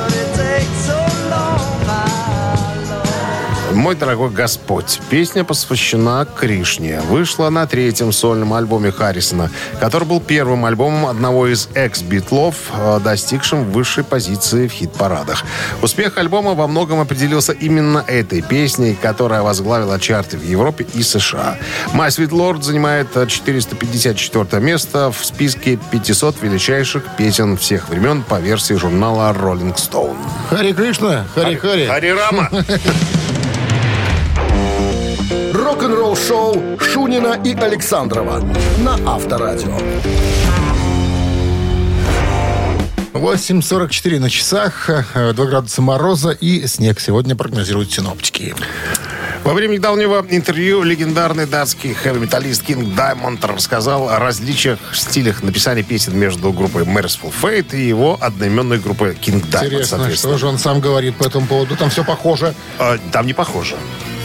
«Мой 3.78 3.94
дорогой 3.94 4.30
Господь». 4.30 5.00
Песня 5.08 5.44
посвящена 5.44 6.26
Кришне. 6.26 7.00
Вышла 7.02 7.48
на 7.48 7.64
третьем 7.64 8.10
сольном 8.10 8.52
альбоме 8.52 8.90
Харрисона, 8.90 9.52
который 9.78 10.02
был 10.02 10.20
первым 10.20 10.64
альбомом 10.64 11.06
одного 11.06 11.46
из 11.46 11.68
экс-битлов, 11.74 12.56
э, 12.72 12.98
достигшим 13.04 13.70
высшей 13.70 14.02
позиции 14.02 14.66
в 14.66 14.72
хит-парадах. 14.72 15.44
Успех 15.80 16.18
альбома 16.18 16.54
во 16.54 16.66
многом 16.66 16.98
определился 16.98 17.52
именно 17.52 18.02
этой 18.04 18.42
песней, 18.42 18.98
которая 19.00 19.42
возглавила 19.42 20.00
чарты 20.00 20.38
в 20.38 20.42
Европе 20.44 20.84
и 20.94 21.04
США. 21.04 21.56
«My 21.94 22.08
Sweet 22.08 22.30
Lord» 22.30 22.62
занимает 22.62 23.16
э, 23.16 23.28
454 23.28 24.60
место 24.60 25.12
в 25.12 25.24
списке 25.24 25.78
500 25.92 26.42
величайших 26.42 27.04
песен 27.16 27.56
всех 27.56 27.90
времен 27.90 28.24
по 28.24 28.40
версии 28.40 28.74
журнала 28.74 29.32
Rolling 29.32 29.76
Stone. 29.76 30.16
Хари 30.50 30.72
Кришна, 30.72 31.26
Хари 31.32 31.54
Хари. 31.54 31.86
Хари 31.86 32.08
Рама! 32.08 32.50
Рок-н-ролл-шоу 35.68 36.78
Шунина 36.80 37.38
и 37.44 37.52
Александрова 37.52 38.42
на 38.78 38.94
Авторадио. 39.06 39.76
8.44 43.12 44.18
на 44.18 44.30
часах, 44.30 44.88
э, 44.88 45.34
2 45.34 45.44
градуса 45.44 45.82
мороза 45.82 46.30
и 46.30 46.66
снег 46.66 47.00
сегодня 47.00 47.36
прогнозируют 47.36 47.92
синоптики. 47.92 48.54
Во 49.44 49.52
время 49.52 49.74
недавнего 49.74 50.24
интервью 50.30 50.82
легендарный 50.84 51.44
датский 51.44 51.92
хэви-металлист 51.92 52.62
Кинг 52.62 52.94
Даймонд 52.94 53.44
рассказал 53.44 54.08
о 54.08 54.18
различиях 54.18 54.78
в 54.90 54.96
стилях 54.96 55.42
написания 55.42 55.82
песен 55.82 56.18
между 56.18 56.50
группой 56.50 56.84
Merciful 56.84 57.30
Fate 57.42 57.76
и 57.76 57.86
его 57.86 58.16
одноименной 58.18 58.78
группой 58.78 59.10
King 59.12 59.44
Diamond, 59.46 59.66
Интересно, 59.66 60.16
что 60.16 60.38
же 60.38 60.46
он 60.46 60.56
сам 60.56 60.80
говорит 60.80 61.16
по 61.16 61.24
этому 61.24 61.46
поводу? 61.46 61.76
Там 61.76 61.90
все 61.90 62.04
похоже. 62.04 62.54
А, 62.78 62.96
Там 63.12 63.26
не 63.26 63.34
похоже. 63.34 63.76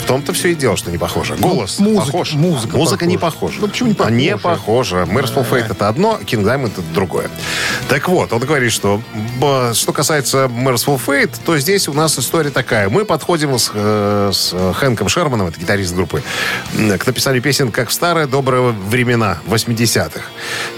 В 0.03 0.05
том-то 0.05 0.33
все 0.33 0.49
и 0.49 0.55
дело, 0.55 0.75
что 0.75 0.91
не 0.91 0.97
похоже. 0.97 1.35
Голос 1.35 1.79
Ну, 1.79 1.91
музыка- 1.91 2.05
похож. 2.11 2.33
музыка 2.33 2.77
Музыка 2.77 3.05
не 3.05 3.17
похожа. 3.17 3.33
похожа. 3.33 3.61
Ну, 3.61 3.67
почему 3.69 3.89
не 3.89 3.95
А 3.99 4.09
Не 4.11 4.37
похожа? 4.37 4.97
Merciful 5.03 5.49
Fate 5.49 5.71
это 5.71 5.87
одно, 5.87 6.19
King 6.25 6.43
Diamond 6.43 6.67
это 6.73 6.81
другое. 6.93 7.29
Так 7.87 8.09
вот, 8.09 8.33
он 8.33 8.39
говорит, 8.41 8.71
что 8.73 9.01
что 9.73 9.93
касается 9.93 10.45
Merciful 10.45 10.99
Fate, 11.03 11.31
то 11.45 11.57
здесь 11.57 11.87
у 11.87 11.93
нас 11.93 12.19
история 12.19 12.49
такая. 12.49 12.89
Мы 12.89 13.05
подходим 13.05 13.57
с, 13.57 13.71
э, 13.73 14.31
с 14.33 14.53
Хэнком 14.75 15.07
Шерманом, 15.07 15.47
это 15.47 15.59
гитарист 15.59 15.95
группы, 15.95 16.21
к 16.73 17.07
написанию 17.07 17.41
песен 17.41 17.71
как 17.71 17.89
в 17.89 17.93
старые 17.93 18.27
добрые 18.27 18.71
времена, 18.71 19.39
80-х. 19.47 20.21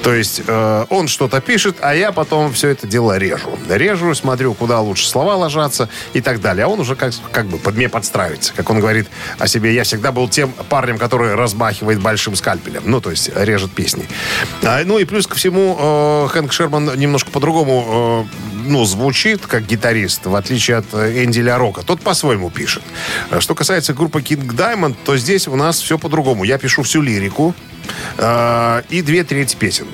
То 0.03 0.13
есть 0.13 0.41
э, 0.45 0.85
он 0.89 1.07
что-то 1.07 1.41
пишет, 1.41 1.77
а 1.81 1.95
я 1.95 2.11
потом 2.11 2.53
все 2.53 2.69
это 2.69 2.85
дело 2.85 3.17
режу. 3.17 3.57
Режу, 3.69 4.13
смотрю, 4.13 4.53
куда 4.53 4.79
лучше 4.81 5.07
слова 5.09 5.35
ложатся 5.35 5.89
и 6.13 6.21
так 6.21 6.41
далее. 6.41 6.65
А 6.65 6.67
он 6.67 6.79
уже 6.79 6.95
как, 6.95 7.11
как 7.31 7.47
бы 7.47 7.57
под 7.57 7.75
мне 7.75 7.89
подстраивается. 7.89 8.53
Как 8.55 8.69
он 8.69 8.79
говорит 8.79 9.07
о 9.39 9.47
себе, 9.47 9.73
я 9.73 9.83
всегда 9.83 10.11
был 10.11 10.27
тем 10.27 10.51
парнем, 10.69 10.97
который 10.97 11.35
размахивает 11.35 11.99
большим 11.99 12.35
скальпелем. 12.35 12.83
Ну, 12.85 13.01
то 13.01 13.11
есть 13.11 13.29
режет 13.35 13.71
песни. 13.71 14.07
А, 14.63 14.83
ну 14.85 14.97
и 14.99 15.05
плюс 15.05 15.27
ко 15.27 15.35
всему, 15.35 15.77
э, 15.79 16.27
Хэнк 16.29 16.51
Шерман 16.51 16.97
немножко 16.97 17.31
по-другому 17.31 18.27
э, 18.31 18.45
ну, 18.67 18.85
звучит 18.85 19.45
как 19.45 19.65
гитарист, 19.65 20.25
в 20.25 20.35
отличие 20.35 20.77
от 20.77 20.85
э, 20.93 21.23
Энди 21.23 21.39
Ля 21.39 21.57
Рока. 21.57 21.83
Тот 21.83 22.01
по-своему 22.01 22.49
пишет. 22.49 22.83
А 23.29 23.39
Что 23.41 23.55
касается 23.55 23.93
группы 23.93 24.21
King 24.21 24.47
Diamond, 24.47 24.95
то 25.05 25.17
здесь 25.17 25.47
у 25.47 25.55
нас 25.55 25.79
все 25.79 25.97
по-другому. 25.97 26.43
Я 26.43 26.57
пишу 26.57 26.83
всю 26.83 27.01
лирику 27.01 27.53
э, 28.17 28.81
и 28.89 29.01
две 29.01 29.23
трети 29.23 29.55
песен. 29.55 29.87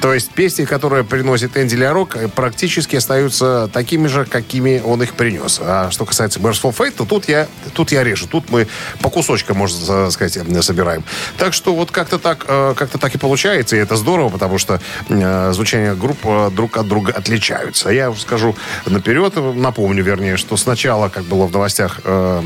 То 0.00 0.14
есть 0.14 0.30
песни, 0.32 0.64
которые 0.64 1.04
приносит 1.04 1.56
Энди 1.56 1.74
Ля 1.74 1.92
Рок, 1.92 2.16
э, 2.16 2.28
практически 2.28 2.96
остаются 2.96 3.68
такими 3.72 4.06
же, 4.06 4.24
какими 4.24 4.82
он 4.84 5.02
их 5.02 5.14
принес. 5.14 5.60
А 5.62 5.90
что 5.90 6.06
касается 6.06 6.40
Merciful 6.40 6.74
Fate, 6.74 6.92
то 6.92 7.04
тут 7.04 7.28
я, 7.28 7.46
тут 7.74 7.92
я 7.92 8.02
режу. 8.02 8.26
Тут 8.26 8.50
мы 8.50 8.66
по 9.02 9.10
кусочкам, 9.10 9.58
можно 9.58 10.10
сказать, 10.10 10.38
собираем. 10.62 11.04
Так 11.36 11.52
что 11.52 11.74
вот 11.74 11.90
как-то 11.90 12.18
так, 12.18 12.46
э, 12.48 12.74
как-то 12.76 12.98
так 12.98 13.14
и 13.14 13.18
получается, 13.18 13.76
и 13.76 13.78
это 13.78 13.96
здорово, 13.96 14.30
потому 14.30 14.58
что 14.58 14.80
э, 15.08 15.52
звучание 15.52 15.94
групп 15.94 16.18
друг 16.54 16.76
от 16.78 16.88
друга 16.88 17.12
отличаются. 17.12 17.90
Я 17.90 18.10
уже 18.10 18.22
скажу 18.22 18.56
наперед, 18.86 19.34
напомню, 19.36 20.02
вернее, 20.02 20.36
что 20.36 20.56
сначала, 20.56 21.08
как 21.08 21.24
было 21.24 21.46
в 21.46 21.52
новостях 21.52 22.00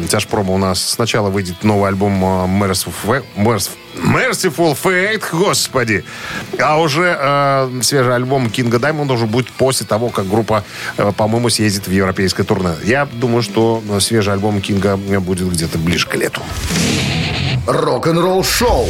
Тяжпрома 0.08 0.52
у 0.52 0.58
нас, 0.58 0.82
сначала 0.82 1.30
выйдет 1.30 1.62
новый 1.62 1.88
альбом 1.88 2.24
Merciful 2.62 2.92
Fa- 3.04 3.24
Merciful 3.96 4.76
Fate, 4.82 5.24
господи. 5.32 6.04
А 6.58 6.80
уже 6.80 7.16
э, 7.18 7.80
свежий 7.82 8.14
альбом 8.14 8.50
Кинга 8.50 8.78
Даймонда 8.78 9.14
уже 9.14 9.26
будет 9.26 9.48
после 9.50 9.86
того, 9.86 10.08
как 10.08 10.28
группа, 10.28 10.64
э, 10.96 11.12
по-моему, 11.16 11.48
съездит 11.50 11.86
в 11.86 11.90
европейское 11.90 12.44
турне. 12.44 12.70
Я 12.84 13.06
думаю, 13.06 13.42
что 13.42 13.82
э, 13.88 14.00
свежий 14.00 14.32
альбом 14.32 14.60
Кинга 14.60 14.96
будет 14.96 15.50
где-то 15.50 15.78
ближе 15.78 16.06
к 16.08 16.14
лету. 16.14 16.42
Рок-н-ролл 17.66 18.44
шоу 18.44 18.86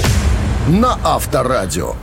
на 0.69 0.99
Авторадио. 1.05 1.95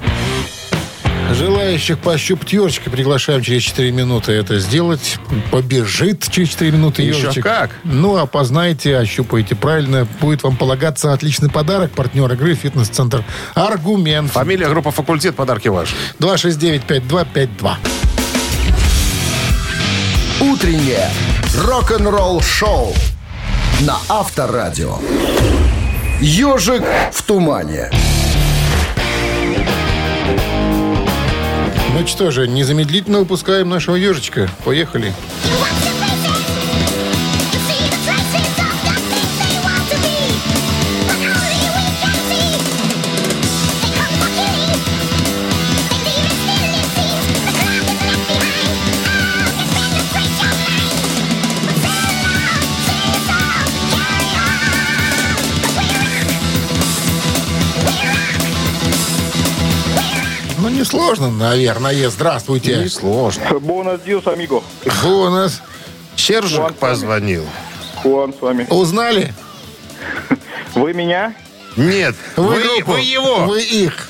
Желающих 1.33 1.97
пощупать 1.99 2.51
ежичка 2.51 2.89
приглашаем 2.89 3.41
через 3.41 3.63
4 3.63 3.91
минуты 3.91 4.33
это 4.33 4.59
сделать. 4.59 5.17
Побежит 5.49 6.29
через 6.29 6.49
4 6.49 6.71
минуты 6.71 7.01
Еще 7.03 7.21
ежичек. 7.27 7.43
как. 7.43 7.71
Ну, 7.83 8.17
опознайте, 8.17 8.97
ощупайте 8.97 9.55
правильно. 9.55 10.07
Будет 10.19 10.43
вам 10.43 10.57
полагаться 10.57 11.13
отличный 11.13 11.49
подарок. 11.49 11.91
Партнер 11.91 12.31
игры 12.33 12.53
«Фитнес-центр 12.55 13.23
Аргумент». 13.55 14.31
Фамилия, 14.31 14.67
группа, 14.69 14.91
факультет, 14.91 15.35
подарки 15.35 15.69
ваши. 15.69 15.95
269-5252. 16.19 17.75
Утреннее 20.41 21.09
рок-н-ролл 21.55 22.41
шоу 22.41 22.93
на 23.81 23.97
Авторадио. 24.09 24.97
Ежик 26.19 26.83
в 27.11 27.21
тумане. 27.23 27.89
Ну 32.01 32.07
что 32.07 32.31
же, 32.31 32.47
незамедлительно 32.47 33.19
выпускаем 33.19 33.69
нашего 33.69 33.93
ежичка. 33.95 34.49
Поехали. 34.65 35.13
Несложно, 61.01 61.31
наверное. 61.31 62.09
Здравствуйте. 62.09 62.77
Несложно. 62.77 63.59
Бонус 63.59 64.01
Диус, 64.01 64.27
амиго. 64.27 64.63
Нас? 65.03 65.61
Сержик 66.15 66.75
позвонил. 66.75 67.45
Хуан 67.97 68.33
с 68.33 68.41
вами. 68.41 68.67
Узнали? 68.69 69.33
Вы 70.75 70.93
меня? 70.93 71.33
Нет, 71.77 72.15
вы, 72.35 72.61
группу. 72.61 72.91
вы 72.93 72.99
его. 72.99 73.45
Вы 73.45 73.61
их. 73.63 74.09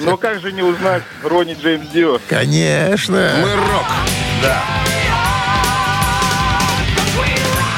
Но 0.00 0.16
как 0.16 0.40
же 0.40 0.52
не 0.52 0.62
узнать 0.62 1.02
Ронни 1.22 1.56
Джеймс 1.60 1.88
Дио? 1.88 2.20
Конечно. 2.28 3.32
Мы 3.42 3.54
рок. 3.54 3.84
Да. 4.42 4.62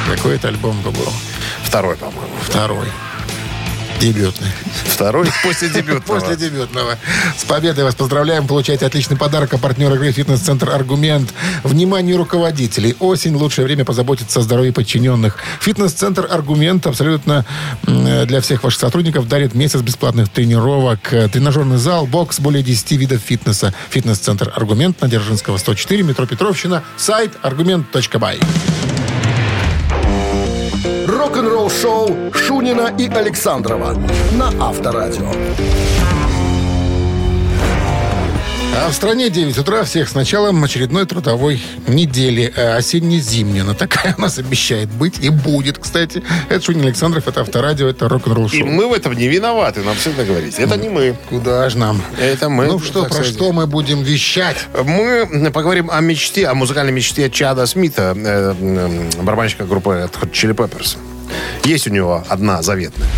Какой 0.07 0.37
это 0.37 0.49
альбом 0.49 0.81
был? 0.83 0.93
Второй, 1.65 1.97
по-моему. 1.97 2.37
Второй. 2.43 2.89
Дебютный. 4.01 4.49
Второй 4.85 5.29
после 5.43 5.69
дебютного. 5.69 6.21
После 6.21 6.37
дебютного. 6.37 6.97
С 7.37 7.45
победой 7.45 7.85
вас 7.85 7.95
поздравляем. 7.95 8.47
Получайте 8.47 8.87
отличный 8.87 9.17
подарок 9.17 9.55
от 9.55 9.61
партнера 9.61 9.95
игры 9.95 10.13
«Фитнес-центр 10.13 10.71
Аргумент». 10.71 11.33
Внимание 11.65 12.15
руководителей. 12.17 12.95
Осень– 13.01 13.35
лучшее 13.37 13.65
время 13.65 13.85
позаботиться 13.85 14.41
о 14.41 14.43
здоровье 14.43 14.73
подчиненных. 14.73 15.39
«Фитнес-центр 15.61 16.29
Аргумент» 16.31 16.87
абсолютно 16.87 17.45
для 17.85 18.41
всех 18.41 18.63
ваших 18.65 18.81
сотрудников 18.81 19.29
дарит 19.29 19.55
месяц 19.55 19.81
бесплатных 19.81 20.29
тренировок. 20.29 21.01
Тренажерный 21.33 21.79
зал, 21.79 22.07
бокс, 22.07 22.39
более 22.39 22.63
10 22.63 22.93
видов 22.93 23.21
фитнеса. 23.21 23.75
«Фитнес-центр 23.91 24.53
Аргумент» 24.55 25.01
на 25.01 25.09
Дзержинского, 25.09 25.57
104, 25.57 26.03
метро 26.03 26.27
Петровщина. 26.27 26.83
Сайт 26.97 27.33
аргумент.бай. 27.43 28.41
Рок-н-ролл 31.27 31.69
шоу 31.69 32.17
Шунина 32.33 32.95
и 32.97 33.09
Александрова 33.09 33.95
на 34.35 34.47
Авторадио. 34.65 35.29
А 38.79 38.91
в 38.91 38.95
стране 38.95 39.29
9 39.29 39.59
утра 39.59 39.83
всех 39.83 40.09
с 40.09 40.15
началом 40.15 40.63
очередной 40.63 41.05
трудовой 41.05 41.61
недели. 41.89 42.53
э, 42.55 42.77
Осенне-зимняя. 42.77 43.65
Она 43.65 43.75
такая 43.75 44.15
у 44.17 44.21
нас 44.21 44.39
обещает 44.39 44.89
быть 44.89 45.19
и 45.19 45.31
будет, 45.31 45.79
кстати. 45.79 46.23
Это 46.49 46.63
Шунин 46.65 46.85
Александров, 46.85 47.27
это 47.27 47.41
Авторадио, 47.41 47.89
это 47.89 48.09
рок-н-ролл 48.09 48.47
И 48.47 48.59
шоу. 48.61 48.69
мы 48.69 48.87
в 48.89 48.93
этом 48.93 49.15
не 49.15 49.27
виноваты, 49.27 49.81
нам 49.83 49.97
всегда 49.97 50.23
говорить. 50.23 50.55
Это 50.61 50.77
не 50.77 50.89
мы. 50.91 51.17
Куда 51.29 51.69
же 51.71 51.79
нам? 51.79 52.01
Это 52.21 52.49
мы. 52.49 52.67
Ну 52.67 52.79
что, 52.79 53.03
про 53.07 53.15
сказать. 53.15 53.35
что 53.35 53.51
мы 53.51 53.67
будем 53.67 54.05
вещать? 54.05 54.59
Мы 54.85 55.51
поговорим 55.53 55.91
о 55.91 56.01
мечте, 56.01 56.47
о 56.47 56.55
музыкальной 56.55 56.93
мечте 56.93 57.29
Чада 57.31 57.67
Смита, 57.67 58.15
э, 58.17 58.55
барабанщика 59.23 59.65
группы 59.65 60.09
Hot 60.21 60.31
Chili 60.31 60.55
Peppers. 60.55 60.97
Есть 61.65 61.87
у 61.87 61.91
него 61.91 62.25
одна 62.29 62.63
заветная. 62.63 63.09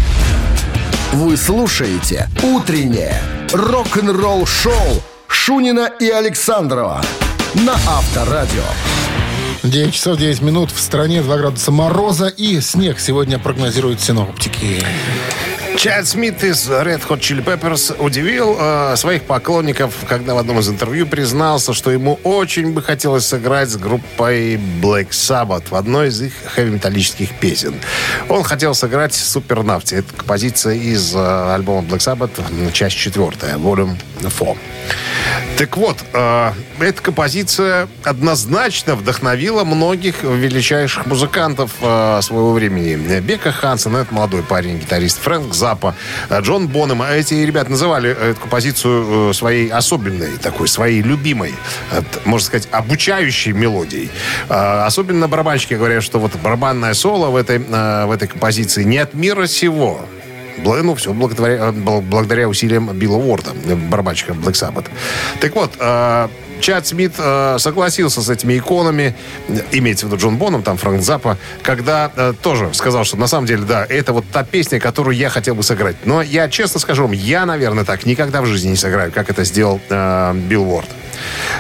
Вы 1.13 1.37
слушаете 1.37 2.29
«Утреннее 2.43 3.21
рок-н-ролл 3.53 4.47
шоу» 4.47 5.03
Шунина 5.27 5.91
и 6.01 6.09
Александрова 6.09 7.03
на 7.55 7.73
Авторадио. 7.73 8.65
9 9.63 9.95
часов 9.95 10.19
9 10.19 10.43
минут. 10.43 10.71
В 10.71 10.81
стране 10.81 11.23
2 11.23 11.37
градуса 11.37 11.73
мороза 11.73 12.29
и 12.29 12.61
снег 12.61 13.01
сегодня 13.01 13.39
прогнозируют 13.39 14.01
синоптики. 14.01 14.83
Чад 15.79 16.09
Смит 16.09 16.43
из 16.43 16.69
Red 16.69 17.07
Hot 17.07 17.21
Chili 17.21 17.41
Peppers 17.41 17.97
удивил 18.03 18.57
э, 18.59 18.97
своих 18.97 19.23
поклонников, 19.23 19.95
когда 20.09 20.35
в 20.35 20.39
одном 20.39 20.59
из 20.59 20.69
интервью 20.69 21.07
признался, 21.07 21.73
что 21.73 21.93
ему 21.93 22.19
очень 22.25 22.73
бы 22.73 22.83
хотелось 22.83 23.27
сыграть 23.27 23.69
с 23.69 23.77
группой 23.77 24.57
Black 24.57 25.11
Sabbath 25.11 25.69
в 25.71 25.77
одной 25.77 26.09
из 26.09 26.21
их 26.21 26.33
хэви-металлических 26.47 27.33
песен. 27.39 27.77
Он 28.29 28.43
хотел 28.43 28.75
сыграть 28.75 29.15
Супернавти. 29.15 29.95
Это 29.95 30.13
композиция 30.17 30.75
из 30.75 31.15
э, 31.15 31.55
альбома 31.55 31.87
Black 31.87 31.99
Sabbath, 32.01 32.73
часть 32.73 32.97
четвертая, 32.97 33.57
Volume 33.57 33.95
4. 34.21 34.57
Так 35.57 35.77
вот, 35.77 35.97
э, 36.13 36.53
эта 36.81 37.03
композиция 37.03 37.89
однозначно 38.05 38.95
вдохновила 38.95 39.65
многих 39.65 40.23
величайших 40.23 41.07
музыкантов 41.07 41.73
э, 41.81 42.21
своего 42.23 42.53
времени. 42.53 43.21
Бека 43.21 43.53
Хансен, 43.53 43.97
это 43.97 44.15
молодой 44.15 44.43
парень, 44.43 44.79
гитарист, 44.79 45.19
Фрэнк 45.19 45.53
Заппа, 45.55 45.95
э, 46.31 46.41
Джон 46.41 46.69
Бонем. 46.69 47.03
Эти 47.03 47.35
ребята 47.35 47.71
называли 47.71 48.11
эту 48.11 48.41
композицию 48.41 49.31
э, 49.31 49.33
своей 49.35 49.69
особенной, 49.69 50.37
такой 50.39 50.69
своей 50.69 51.03
любимой, 51.03 51.55
э, 51.91 52.03
можно 52.25 52.47
сказать, 52.47 52.69
обучающей 52.71 53.53
мелодией. 53.53 54.11
Э, 54.49 54.85
особенно 54.85 55.29
барабанщики 55.29 55.75
говорят, 55.75 56.03
что 56.03 56.19
вот 56.21 56.35
барабанное 56.37 56.95
соло 56.95 57.31
в 57.31 57.37
этой, 57.37 57.59
э, 57.59 58.07
в 58.07 58.11
этой 58.11 58.29
композиции 58.29 58.85
не 58.85 58.99
от 58.99 59.15
мира 59.15 59.47
сего. 59.47 60.01
Ну, 60.65 60.95
все 60.95 61.13
благодаря, 61.13 61.69
бл- 61.71 62.01
благодаря 62.03 62.49
усилиям 62.49 62.91
Билла 62.97 63.17
Уорда, 63.17 63.51
э, 63.67 63.75
барабанщика 63.75 64.33
Black 64.33 64.53
Sabbath. 64.53 64.87
Так 65.41 65.55
вот, 65.55 65.73
э, 65.79 66.29
Чад 66.61 66.87
Смит 66.87 67.13
э, 67.19 67.57
согласился 67.59 68.21
с 68.21 68.29
этими 68.29 68.59
иконами, 68.59 69.15
э, 69.49 69.61
имеется 69.73 70.07
в 70.07 70.09
виду 70.09 70.21
Джон 70.21 70.37
Боном, 70.39 70.63
там 70.63 70.77
Франк 70.77 71.03
Заппа, 71.03 71.37
когда 71.63 72.11
э, 72.17 72.35
тоже 72.43 72.71
сказал, 72.75 73.05
что 73.05 73.17
на 73.17 73.29
самом 73.29 73.47
деле, 73.47 73.63
да, 73.63 73.87
это 73.89 74.13
вот 74.13 74.25
та 74.33 74.43
песня, 74.43 74.81
которую 74.81 75.17
я 75.17 75.29
хотел 75.31 75.55
бы 75.55 75.63
сыграть. 75.63 75.97
Но 76.05 76.21
я 76.21 76.49
честно 76.49 76.81
скажу 76.81 77.03
вам, 77.03 77.13
я, 77.13 77.47
наверное, 77.47 77.85
так 77.85 78.07
никогда 78.07 78.43
в 78.43 78.47
жизни 78.47 78.71
не 78.71 78.77
сыграю, 78.77 79.13
как 79.13 79.31
это 79.31 79.45
сделал 79.45 79.81
э, 79.89 80.35
Билл 80.49 80.65
Уорд. 80.69 80.89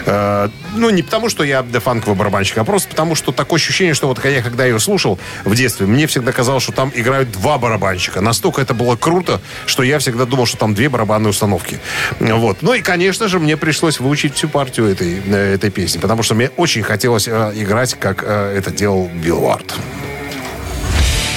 Э, 0.07 0.49
ну, 0.75 0.90
не 0.90 1.03
потому, 1.03 1.29
что 1.29 1.44
я 1.44 1.62
фанковый 1.62 2.16
барабанщик, 2.16 2.59
а 2.59 2.64
просто 2.64 2.88
потому, 2.88 3.14
что 3.14 3.33
такое 3.33 3.59
ощущение, 3.59 3.94
что 3.94 4.09
вот 4.09 4.25
я 4.25 4.42
когда 4.42 4.64
ее 4.64 4.79
слушал 4.79 5.18
в 5.44 5.55
детстве, 5.55 5.87
мне 5.87 6.07
всегда 6.07 6.33
казалось, 6.33 6.62
что 6.62 6.73
там 6.73 6.92
играют 6.94 7.31
два 7.33 7.59
барабанщика. 7.59 8.21
Настолько 8.21 8.61
это 8.61 8.75
было 8.75 8.97
круто, 8.97 9.40
что 9.66 9.83
я 9.83 9.99
всегда 9.99 10.25
думал, 10.25 10.47
что 10.47 10.57
там 10.57 10.75
две 10.75 10.88
барабанные 10.88 11.31
установки. 11.31 11.81
Вот. 12.21 12.59
Ну 12.62 12.75
и, 12.75 12.81
конечно 12.81 13.29
же, 13.29 13.38
мне 13.38 13.57
пришлось 13.57 14.01
выучить 14.01 14.35
всю 14.35 14.49
партию 14.49 14.87
этой, 14.87 15.23
э, 15.25 15.55
этой 15.55 15.71
песни, 15.71 15.99
потому 15.99 16.23
что 16.23 16.35
мне 16.35 16.51
очень 16.57 16.83
хотелось 16.83 17.29
э, 17.29 17.53
играть, 17.55 17.94
как 17.94 18.23
это 18.23 18.71
делал 18.71 19.11
Билл 19.14 19.44
Уарт. 19.44 19.75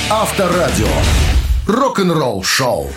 Авторадио. 0.09 0.87
Рок-н-ролл 1.67 2.43
шоу. 2.43 2.91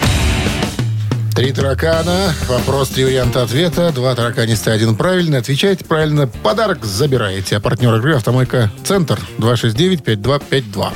Три 1.34 1.52
таракана. 1.52 2.32
Вопрос, 2.48 2.90
три 2.90 3.04
варианта 3.04 3.42
ответа. 3.42 3.90
Два 3.90 4.14
тараканиста, 4.14 4.72
один 4.72 4.94
правильный. 4.94 5.38
Отвечаете 5.38 5.84
правильно. 5.84 6.28
Подарок 6.28 6.84
забираете. 6.84 7.56
А 7.56 7.60
партнер 7.60 7.92
игры 7.96 8.14
«Автомойка 8.14 8.70
Центр» 8.84 9.18
269-5252. 9.38 10.92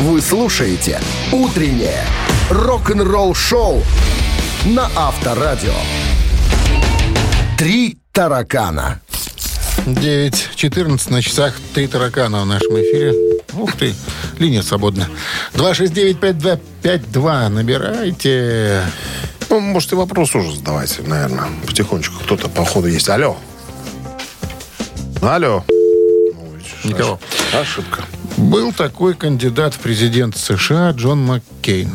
Вы 0.00 0.20
слушаете 0.22 0.98
«Утреннее 1.30 2.06
рок-н-ролл 2.48 3.34
шоу» 3.34 3.82
на 4.64 4.88
Авторадио. 4.96 5.74
Три 7.58 7.98
таракана. 8.12 9.02
9.14 9.84 11.12
на 11.12 11.20
часах. 11.20 11.54
Три 11.74 11.86
таракана 11.86 12.42
в 12.42 12.46
нашем 12.46 12.76
эфире. 12.76 13.12
Ух 13.52 13.76
ты, 13.76 13.94
линия 14.38 14.62
свободна. 14.62 15.06
269-5252. 15.52 16.60
Набирайте. 17.50 18.82
Ну, 19.48 19.60
может, 19.60 19.92
и 19.92 19.94
вопрос 19.94 20.34
уже 20.34 20.56
задавайте, 20.56 21.02
наверное, 21.02 21.46
потихонечку. 21.66 22.22
Кто-то, 22.24 22.48
походу, 22.48 22.88
есть. 22.88 23.08
Алло. 23.08 23.36
Алло. 25.20 25.64
Никого. 26.84 27.20
ош- 27.52 27.60
Ошибка. 27.60 28.04
Был 28.36 28.72
такой 28.72 29.14
кандидат 29.14 29.74
в 29.74 29.78
президент 29.78 30.36
США 30.36 30.90
Джон 30.90 31.22
Маккейн 31.24 31.90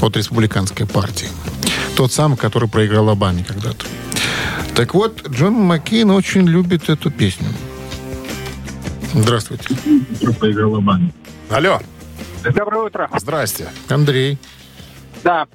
от 0.00 0.16
республиканской 0.16 0.86
партии. 0.86 1.28
Тот 1.96 2.12
самый, 2.12 2.36
который 2.36 2.68
проиграл 2.68 3.08
Обаме 3.08 3.44
когда-то. 3.44 3.86
Так 4.74 4.94
вот, 4.94 5.26
Джон 5.28 5.54
Маккейн 5.54 6.10
очень 6.10 6.46
любит 6.46 6.90
эту 6.90 7.10
песню. 7.10 7.48
Здравствуйте. 9.14 9.64
Алло. 11.48 11.80
Доброе 12.44 12.84
утро. 12.84 13.10
Здрасте. 13.18 13.68
Андрей. 13.88 14.38
Да. 15.24 15.46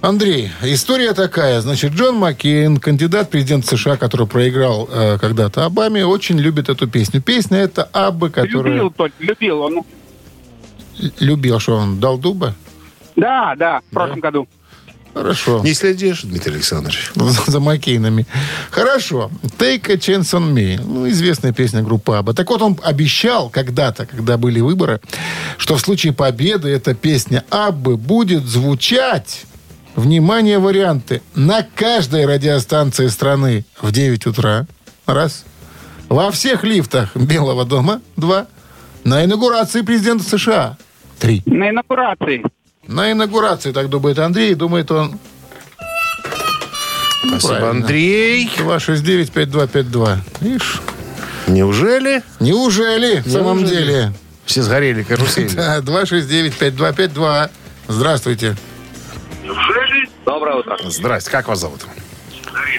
Андрей, 0.00 0.50
история 0.62 1.12
такая. 1.12 1.60
Значит, 1.60 1.92
Джон 1.92 2.16
Маккейн, 2.16 2.78
кандидат 2.78 3.26
в 3.26 3.30
президент 3.30 3.66
США, 3.66 3.98
который 3.98 4.26
проиграл 4.26 4.88
э, 4.90 5.18
когда-то 5.18 5.66
Обаме, 5.66 6.06
очень 6.06 6.38
любит 6.38 6.70
эту 6.70 6.88
песню. 6.88 7.20
Песня 7.20 7.58
это 7.58 7.84
Аббы, 7.84 8.30
которая... 8.30 8.72
Любил, 8.72 8.90
только, 8.90 9.16
любил 9.18 9.60
он. 9.60 9.82
Любил, 11.18 11.58
что 11.60 11.76
он 11.76 12.00
дал 12.00 12.16
дуба? 12.16 12.54
Да, 13.16 13.54
да, 13.56 13.80
в 13.90 13.94
прошлом 13.94 14.20
году. 14.20 14.48
Хорошо. 15.14 15.60
Не 15.64 15.74
следишь, 15.74 16.22
Дмитрий 16.22 16.54
Александрович? 16.54 17.10
за 17.46 17.60
Маккейнами. 17.60 18.26
Хорошо. 18.70 19.30
Take 19.58 19.90
a 19.90 19.96
chance 19.96 20.32
on 20.32 20.52
me. 20.52 20.80
Ну, 20.82 21.08
известная 21.08 21.52
песня 21.52 21.82
группы 21.82 22.14
Аба. 22.14 22.32
Так 22.32 22.48
вот, 22.50 22.62
он 22.62 22.78
обещал 22.82 23.50
когда-то, 23.50 24.06
когда 24.06 24.36
были 24.36 24.60
выборы, 24.60 25.00
что 25.58 25.76
в 25.76 25.80
случае 25.80 26.12
победы 26.12 26.68
эта 26.68 26.94
песня 26.94 27.44
Аббы 27.50 27.96
будет 27.96 28.44
звучать, 28.44 29.44
внимание, 29.96 30.58
варианты, 30.58 31.22
на 31.34 31.66
каждой 31.74 32.26
радиостанции 32.26 33.08
страны 33.08 33.64
в 33.80 33.92
9 33.92 34.26
утра. 34.26 34.66
Раз. 35.06 35.44
Во 36.08 36.30
всех 36.30 36.64
лифтах 36.64 37.16
Белого 37.16 37.64
дома. 37.64 38.00
Два. 38.16 38.46
На 39.04 39.24
инаугурации 39.24 39.82
президента 39.82 40.24
США. 40.24 40.76
Три. 41.18 41.42
На 41.46 41.70
инаугурации. 41.70 42.44
На 42.90 43.12
инаугурации, 43.12 43.70
так 43.70 43.88
думает 43.88 44.18
Андрей, 44.18 44.54
думает 44.56 44.90
он 44.90 45.16
Спасибо, 47.24 47.48
правильно. 47.48 47.70
Андрей. 47.70 48.50
269-5252. 48.58 50.18
Видишь? 50.40 50.80
Неужели? 51.46 52.22
Неужели, 52.40 53.20
в 53.20 53.30
самом 53.30 53.58
Неужели? 53.58 53.76
деле? 53.78 54.12
Все 54.44 54.62
сгорели 54.62 55.04
карусели. 55.04 55.48
Да, 55.54 55.78
269-5252. 55.78 57.50
Здравствуйте. 57.86 58.56
Доброе 60.24 60.56
утро. 60.56 60.76
Здрасте, 60.84 61.30
как 61.30 61.46
вас 61.46 61.60
зовут? 61.60 61.82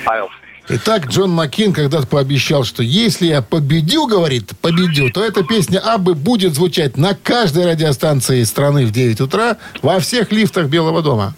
Павел. 0.03 0.29
Итак, 0.73 1.07
Джон 1.07 1.31
Маккин 1.31 1.73
когда-то 1.73 2.07
пообещал, 2.07 2.63
что 2.63 2.81
если 2.81 3.27
я 3.27 3.41
победю, 3.41 4.07
говорит, 4.07 4.51
победю, 4.61 5.09
то 5.11 5.21
эта 5.21 5.43
песня 5.43 5.79
Аббы 5.79 6.15
будет 6.15 6.53
звучать 6.53 6.95
на 6.95 7.13
каждой 7.13 7.65
радиостанции 7.65 8.41
страны 8.43 8.85
в 8.85 8.91
9 8.91 9.19
утра 9.19 9.57
во 9.81 9.99
всех 9.99 10.31
лифтах 10.31 10.67
Белого 10.67 11.01
дома. 11.01 11.33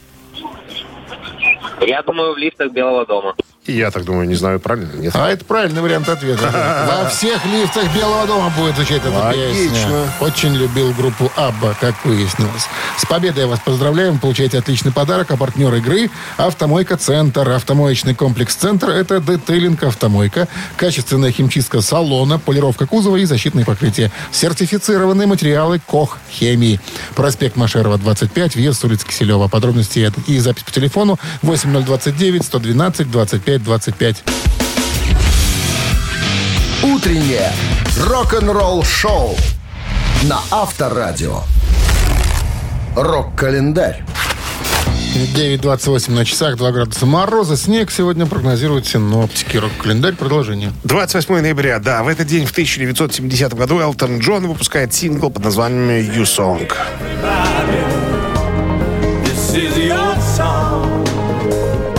Я 1.81 2.03
думаю, 2.03 2.35
в 2.35 2.37
лифтах 2.37 2.71
Белого 2.71 3.07
дома. 3.07 3.35
Я 3.65 3.91
так 3.91 4.03
думаю, 4.03 4.27
не 4.27 4.35
знаю, 4.35 4.59
правильно 4.59 4.91
или 4.91 5.03
нет. 5.03 5.15
А 5.15 5.29
это 5.29 5.45
правильный 5.45 5.81
вариант 5.81 6.09
ответа. 6.09 6.49
Во 7.03 7.07
всех 7.09 7.45
лифтах 7.45 7.95
Белого 7.95 8.27
дома 8.27 8.53
будет 8.57 8.75
звучать 8.75 9.01
эта 9.05 9.31
песня. 9.33 10.11
Очень 10.19 10.53
любил 10.53 10.91
группу 10.91 11.31
Абба, 11.37 11.73
как 11.79 11.95
выяснилось. 12.03 12.67
С 12.97 13.05
победой 13.05 13.45
вас 13.45 13.61
поздравляем. 13.61 14.19
Получаете 14.19 14.57
отличный 14.57 14.91
подарок. 14.91 15.31
А 15.31 15.37
партнер 15.37 15.73
игры 15.75 16.09
«Автомойка 16.35 16.97
Центр». 16.97 17.49
Автомоечный 17.49 18.13
комплекс 18.13 18.53
«Центр»— 18.53 18.89
это 18.89 19.21
детейлинг 19.21 19.81
«Автомойка». 19.83 20.49
Качественная 20.75 21.31
химчистка 21.31 21.79
салона, 21.79 22.39
полировка 22.39 22.85
кузова 22.85 23.15
и 23.15 23.23
защитные 23.23 23.65
покрытия. 23.65 24.11
Сертифицированные 24.33 25.25
материалы 25.25 25.79
«Кох 25.79 26.17
Хемии». 26.29 26.81
Проспект 27.15 27.55
Машерова, 27.55 27.97
25, 27.97 28.55
въезд 28.55 28.81
с 28.81 28.83
улицы 28.83 29.07
Киселева. 29.07 29.47
Подробности 29.47 30.11
и 30.27 30.39
запись 30.39 30.63
по 30.63 30.71
телефону 30.71 31.17
8029 31.43 32.43
112 32.43 33.09
25 33.09 33.52
25. 33.59 34.23
Утреннее 36.83 37.51
рок-н-ролл 37.97 38.83
шоу 38.83 39.35
на 40.23 40.39
Авторадио. 40.51 41.41
Рок-календарь. 42.95 44.03
9.28 45.15 46.11
на 46.11 46.25
часах, 46.25 46.57
2 46.57 46.71
градуса 46.71 47.05
мороза, 47.05 47.55
снег 47.55 47.91
сегодня 47.91 48.25
прогнозируют 48.25 48.87
синоптики. 48.87 49.57
Рок-календарь, 49.57 50.13
продолжение. 50.13 50.73
28 50.83 51.41
ноября, 51.41 51.79
да, 51.79 52.01
в 52.03 52.07
этот 52.07 52.27
день, 52.27 52.47
в 52.47 52.51
1970 52.51 53.53
году, 53.53 53.79
Элтон 53.79 54.19
Джон 54.19 54.47
выпускает 54.47 54.93
сингл 54.93 55.29
под 55.29 55.43
названием 55.43 56.11
«You 56.11 56.23
Song». 56.23 56.67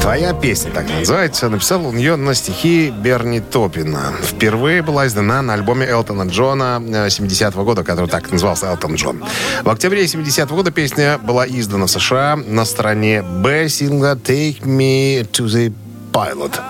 Твоя 0.05 0.35
песня 0.35 0.71
так 0.71 0.87
называется. 0.91 1.49
Написал 1.49 1.87
он 1.87 1.97
ее 1.97 2.17
на 2.17 2.35
стихи 2.35 2.91
Берни 2.91 3.41
Топина. 3.41 4.13
Впервые 4.23 4.83
была 4.83 5.07
издана 5.07 5.41
на 5.41 5.55
альбоме 5.55 5.87
Элтона 5.87 6.29
Джона 6.29 6.79
э, 6.87 7.07
70-го 7.07 7.65
года, 7.65 7.85
который 7.85 8.11
так 8.11 8.31
назывался 8.31 8.67
Элтон 8.67 8.97
Джон. 8.97 9.25
В 9.63 9.71
октябре 9.71 10.05
70-го 10.05 10.57
года 10.57 10.71
песня 10.73 11.17
была 11.17 11.49
издана 11.49 11.87
в 11.87 11.91
США 11.91 12.37
на 12.37 12.67
стороне 12.67 13.23
Б 13.23 13.71
сингла 13.71 14.15
«Take 14.15 14.61
Me 14.61 15.27
to 15.33 15.47
the 15.47 15.73
Pilot». 16.13 16.61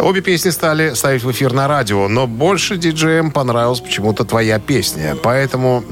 Обе 0.00 0.22
песни 0.22 0.48
стали 0.48 0.94
ставить 0.94 1.24
в 1.24 1.30
эфир 1.30 1.52
на 1.52 1.68
радио, 1.68 2.08
но 2.08 2.26
больше 2.26 2.78
диджеям 2.78 3.32
понравилась 3.32 3.80
почему-то 3.80 4.24
твоя 4.24 4.58
песня. 4.58 5.14
Поэтому 5.22 5.84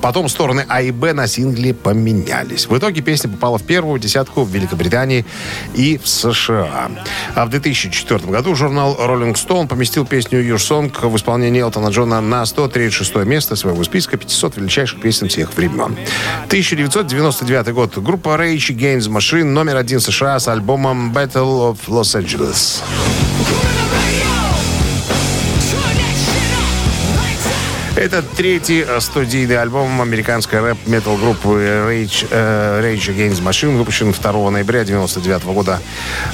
Потом 0.00 0.28
стороны 0.28 0.64
А 0.68 0.82
и 0.82 0.90
Б 0.90 1.12
на 1.12 1.26
сингле 1.26 1.74
поменялись. 1.74 2.66
В 2.66 2.76
итоге 2.76 3.02
песня 3.02 3.30
попала 3.30 3.58
в 3.58 3.62
первую 3.62 3.98
десятку 3.98 4.42
в 4.42 4.50
Великобритании 4.50 5.24
и 5.74 5.98
в 5.98 6.08
США. 6.08 6.90
А 7.34 7.46
в 7.46 7.50
2004 7.50 8.30
году 8.30 8.54
журнал 8.54 8.96
Rolling 8.98 9.34
Stone 9.34 9.68
поместил 9.68 10.06
песню 10.06 10.42
Your 10.42 10.56
Song 10.56 10.92
в 11.08 11.16
исполнении 11.16 11.60
Элтона 11.60 11.88
Джона 11.88 12.20
на 12.20 12.44
136 12.44 13.16
место 13.26 13.56
своего 13.56 13.82
списка 13.84 14.16
500 14.16 14.56
величайших 14.56 15.00
песен 15.00 15.28
всех 15.28 15.54
времен. 15.54 15.96
1999 16.46 17.72
год. 17.72 17.98
Группа 17.98 18.30
Rage 18.30 18.74
Against 18.76 19.10
Machine 19.10 19.44
номер 19.44 19.76
один 19.76 20.00
США 20.00 20.38
с 20.38 20.48
альбомом 20.48 21.12
Battle 21.12 21.72
of 21.72 21.78
Los 21.88 22.18
Angeles. 22.20 22.82
Это 28.06 28.22
третий 28.22 28.84
э, 28.86 29.00
студийный 29.00 29.60
альбом 29.60 30.00
американской 30.00 30.60
рэп-метал 30.60 31.16
группы 31.16 31.48
Rage, 31.48 32.28
э, 32.30 32.80
Rage 32.80 33.12
Against 33.12 33.42
Machine, 33.42 33.76
выпущен 33.76 34.12
2 34.12 34.50
ноября 34.52 34.82
1999 34.82 35.44
года 35.46 35.80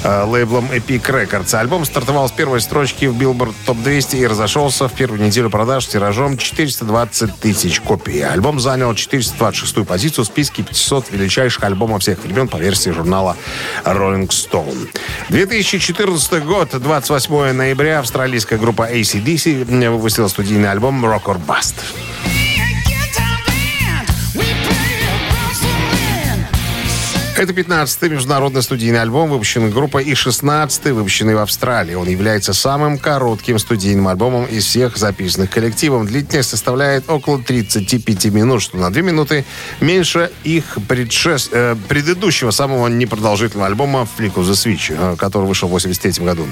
э, 0.03 0.23
лейблом 0.25 0.65
Epic 0.65 1.01
Records. 1.01 1.55
Альбом 1.55 1.83
стартовал 1.85 2.29
с 2.29 2.31
первой 2.31 2.61
строчки 2.61 3.05
в 3.05 3.17
Billboard 3.19 3.55
Top 3.65 3.81
200 3.81 4.17
и 4.17 4.27
разошелся 4.27 4.87
в 4.87 4.93
первую 4.93 5.19
неделю 5.19 5.49
продаж 5.49 5.87
тиражом 5.87 6.37
420 6.37 7.39
тысяч 7.39 7.81
копий. 7.81 8.21
Альбом 8.21 8.59
занял 8.59 8.91
426-ю 8.91 9.83
позицию 9.83 10.25
в 10.25 10.27
списке 10.27 10.61
500 10.61 11.09
величайших 11.09 11.63
альбомов 11.63 12.03
всех 12.03 12.19
времен 12.19 12.49
по 12.49 12.57
версии 12.57 12.91
журнала 12.91 13.35
Rolling 13.83 14.27
Stone. 14.27 14.89
2014 15.29 16.45
год, 16.45 16.69
28 16.79 17.51
ноября, 17.51 17.97
австралийская 17.97 18.59
группа 18.59 18.93
ACDC 18.93 19.89
выпустила 19.89 20.27
студийный 20.27 20.69
альбом 20.69 21.03
Rock 21.03 21.23
or 21.23 21.41
Bust 21.43 21.62
подкаст. 21.71 22.42
Это 27.35 27.51
15-й 27.51 28.09
международный 28.09 28.61
студийный 28.61 29.01
альбом, 29.01 29.31
выпущенный 29.31 29.71
группой, 29.71 30.03
и 30.03 30.13
16-й, 30.13 30.91
выпущенный 30.91 31.33
в 31.33 31.39
Австралии. 31.39 31.95
Он 31.95 32.07
является 32.07 32.53
самым 32.53 32.99
коротким 32.99 33.57
студийным 33.57 34.07
альбомом 34.07 34.45
из 34.45 34.65
всех 34.65 34.97
записанных 34.97 35.49
коллективом. 35.49 36.05
Длительность 36.05 36.49
составляет 36.49 37.09
около 37.09 37.39
35 37.39 38.25
минут, 38.25 38.61
что 38.61 38.77
на 38.77 38.93
2 38.93 39.01
минуты 39.01 39.45
меньше 39.81 40.31
их 40.43 40.77
предшес... 40.87 41.49
э, 41.51 41.75
предыдущего, 41.89 42.51
самого 42.51 42.87
непродолжительного 42.87 43.65
альбома 43.67 44.07
«Flick 44.17 44.35
of 44.35 44.43
the 44.43 44.51
Switch», 44.51 44.95
э, 44.95 45.15
который 45.15 45.47
вышел 45.47 45.67
в 45.67 45.71
83 45.71 46.23
году. 46.23 46.45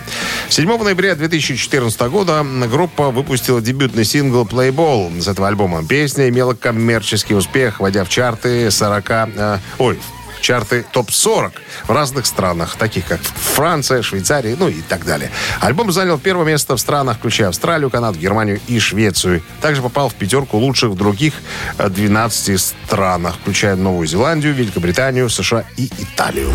7 0.49 0.83
ноября 0.83 1.13
2014 1.13 2.01
года 2.09 2.43
группа 2.71 3.11
выпустила 3.11 3.61
дебютный 3.61 4.03
сингл 4.03 4.45
«Playball» 4.45 5.21
с 5.21 5.27
этого 5.27 5.47
альбома. 5.47 5.85
Песня 5.87 6.27
имела 6.27 6.55
коммерческий 6.55 7.35
успех, 7.35 7.79
войдя 7.79 8.03
в 8.03 8.09
чарты 8.09 8.71
40... 8.71 9.09
Э, 9.09 9.57
ой, 9.77 9.99
чарты 10.41 10.85
топ-40 10.91 11.51
в 11.87 11.91
разных 11.91 12.25
странах, 12.25 12.75
таких 12.77 13.05
как 13.05 13.21
Франция, 13.21 14.01
Швейцария, 14.01 14.55
ну 14.57 14.67
и 14.67 14.81
так 14.81 15.05
далее. 15.05 15.31
Альбом 15.59 15.91
занял 15.91 16.17
первое 16.17 16.45
место 16.45 16.75
в 16.75 16.79
странах, 16.79 17.17
включая 17.17 17.49
Австралию, 17.49 17.89
Канаду, 17.89 18.19
Германию 18.19 18.59
и 18.67 18.79
Швецию. 18.79 19.41
Также 19.61 19.81
попал 19.81 20.09
в 20.09 20.15
пятерку 20.15 20.57
лучших 20.57 20.91
в 20.91 20.95
других 20.95 21.33
э, 21.77 21.89
12 21.89 22.59
странах, 22.59 23.35
включая 23.41 23.75
Новую 23.75 24.07
Зеландию, 24.07 24.53
Великобританию, 24.53 25.29
США 25.29 25.63
и 25.77 25.89
Италию. 25.99 26.51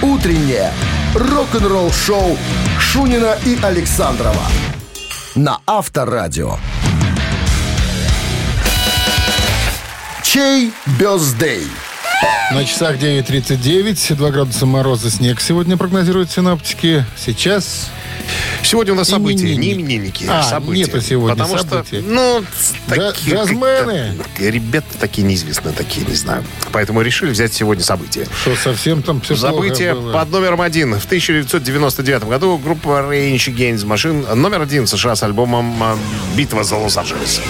Утреннее 0.00 0.72
рок-н-ролл-шоу 1.14 2.36
Шунина 2.78 3.36
и 3.44 3.58
Александрова 3.62 4.42
на 5.34 5.60
Авторадио. 5.66 6.56
Чей 10.22 10.72
бездей? 10.98 11.66
На 12.52 12.64
часах 12.64 12.96
9.39, 12.98 14.14
2 14.14 14.30
градуса 14.30 14.66
мороза, 14.66 15.10
снег 15.10 15.40
сегодня 15.40 15.76
прогнозируют 15.76 16.30
синоптики. 16.30 17.04
Сейчас 17.16 17.90
Сегодня 18.62 18.92
у 18.92 18.96
нас 18.96 19.08
события, 19.08 19.56
не 19.56 19.72
именинники, 19.72 20.24
А, 20.28 20.42
события. 20.44 20.82
нету 20.84 21.00
сегодня 21.00 21.34
Потому 21.36 21.58
событий. 21.58 22.00
что, 22.00 22.08
ну, 22.10 22.40
Джа- 22.88 23.12
такие 23.12 23.36
джазмены. 23.36 24.14
Ребята 24.38 24.86
такие 25.00 25.26
неизвестные, 25.26 25.74
такие, 25.74 26.06
не 26.06 26.14
знаю. 26.14 26.44
Поэтому 26.70 27.02
решили 27.02 27.30
взять 27.30 27.52
сегодня 27.52 27.82
события. 27.82 28.26
что 28.42 28.54
совсем 28.54 29.02
там 29.02 29.20
все 29.20 29.34
Событие 29.34 29.94
под 29.96 30.30
номером 30.30 30.60
один. 30.60 30.98
В 31.00 31.04
1999 31.06 32.24
году 32.28 32.56
группа 32.58 33.00
Range 33.10 33.36
Against 33.36 33.84
the 33.84 33.88
Machine 33.88 34.34
номер 34.34 34.62
один 34.62 34.84
в 34.84 34.88
США 34.88 35.16
с 35.16 35.22
альбомом 35.24 35.82
э, 35.82 35.96
«Битва 36.36 36.62
за 36.62 36.76
Лос-Анджелес». 36.76 37.40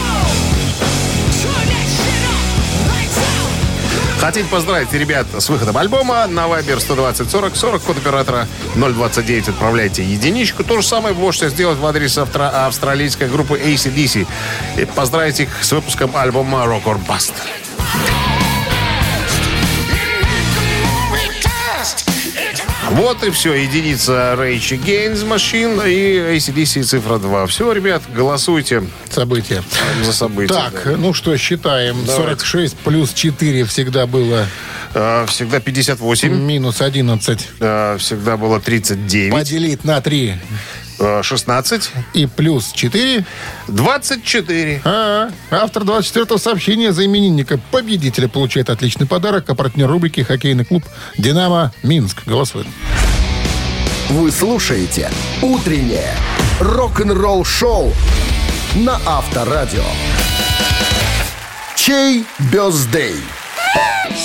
Хотите 4.22 4.48
поздравить 4.48 4.92
ребят 4.92 5.26
с 5.36 5.48
выходом 5.48 5.76
альбома 5.76 6.28
на 6.28 6.46
Viber 6.46 6.78
120 6.78 7.28
40 7.28 7.56
40 7.56 7.82
код 7.82 7.96
оператора 7.96 8.46
029 8.76 9.48
отправляйте 9.48 10.04
единичку. 10.04 10.62
То 10.62 10.80
же 10.80 10.86
самое 10.86 11.12
можете 11.12 11.48
сделать 11.48 11.76
в 11.76 11.84
адрес 11.84 12.16
автора- 12.16 12.66
австралийской 12.66 13.28
группы 13.28 13.58
ACDC. 13.58 14.28
И 14.76 14.84
поздравить 14.84 15.40
их 15.40 15.48
с 15.64 15.72
выпуском 15.72 16.14
альбома 16.14 16.58
Rock 16.60 16.84
or 16.84 17.00
Bust. 17.04 17.32
Вот 22.92 23.24
и 23.24 23.30
все. 23.30 23.54
Единица 23.54 24.34
Rage 24.38 24.78
Against 24.78 25.26
Machine 25.26 25.90
и 25.90 26.36
ACDC 26.36 26.82
цифра 26.82 27.18
2. 27.18 27.46
Все, 27.46 27.72
ребят, 27.72 28.02
голосуйте 28.14 28.82
события. 29.10 29.62
за 30.04 30.12
события. 30.12 30.52
Так, 30.52 30.82
да. 30.84 30.96
ну 30.98 31.14
что, 31.14 31.36
считаем. 31.38 32.04
Давайте. 32.04 32.22
46 32.44 32.76
плюс 32.78 33.12
4 33.14 33.64
всегда 33.64 34.06
было 34.06 34.46
Э, 34.94 35.24
Всегда 35.26 35.58
58. 35.58 36.34
минус 36.34 36.82
11. 36.82 37.48
э, 37.60 37.96
Всегда 37.98 38.36
было 38.36 38.60
39. 38.60 39.32
Поделить 39.32 39.84
на 39.84 40.02
3 40.02 40.28
э, 40.28 40.36
16. 40.98 41.90
и 42.14 42.26
плюс 42.26 42.72
4. 42.72 43.24
24. 43.68 44.82
А, 44.84 45.30
автор 45.50 45.82
24-го 45.82 46.38
сообщения 46.38 46.92
за 46.92 47.04
именинника 47.06 47.58
победителя 47.70 48.28
получает 48.28 48.70
отличный 48.70 49.06
подарок, 49.06 49.48
а 49.48 49.54
партнер 49.54 49.88
рубрики 49.88 50.22
хоккейный 50.22 50.64
клуб 50.64 50.84
«Динамо 51.18 51.72
Минск». 51.82 52.22
Голосует. 52.26 52.66
Вы 54.10 54.30
слушаете 54.30 55.10
«Утреннее 55.40 56.14
рок-н-ролл-шоу» 56.60 57.92
на 58.74 59.00
Авторадио. 59.06 59.84
Чей 61.76 62.24
бездей? 62.52 63.16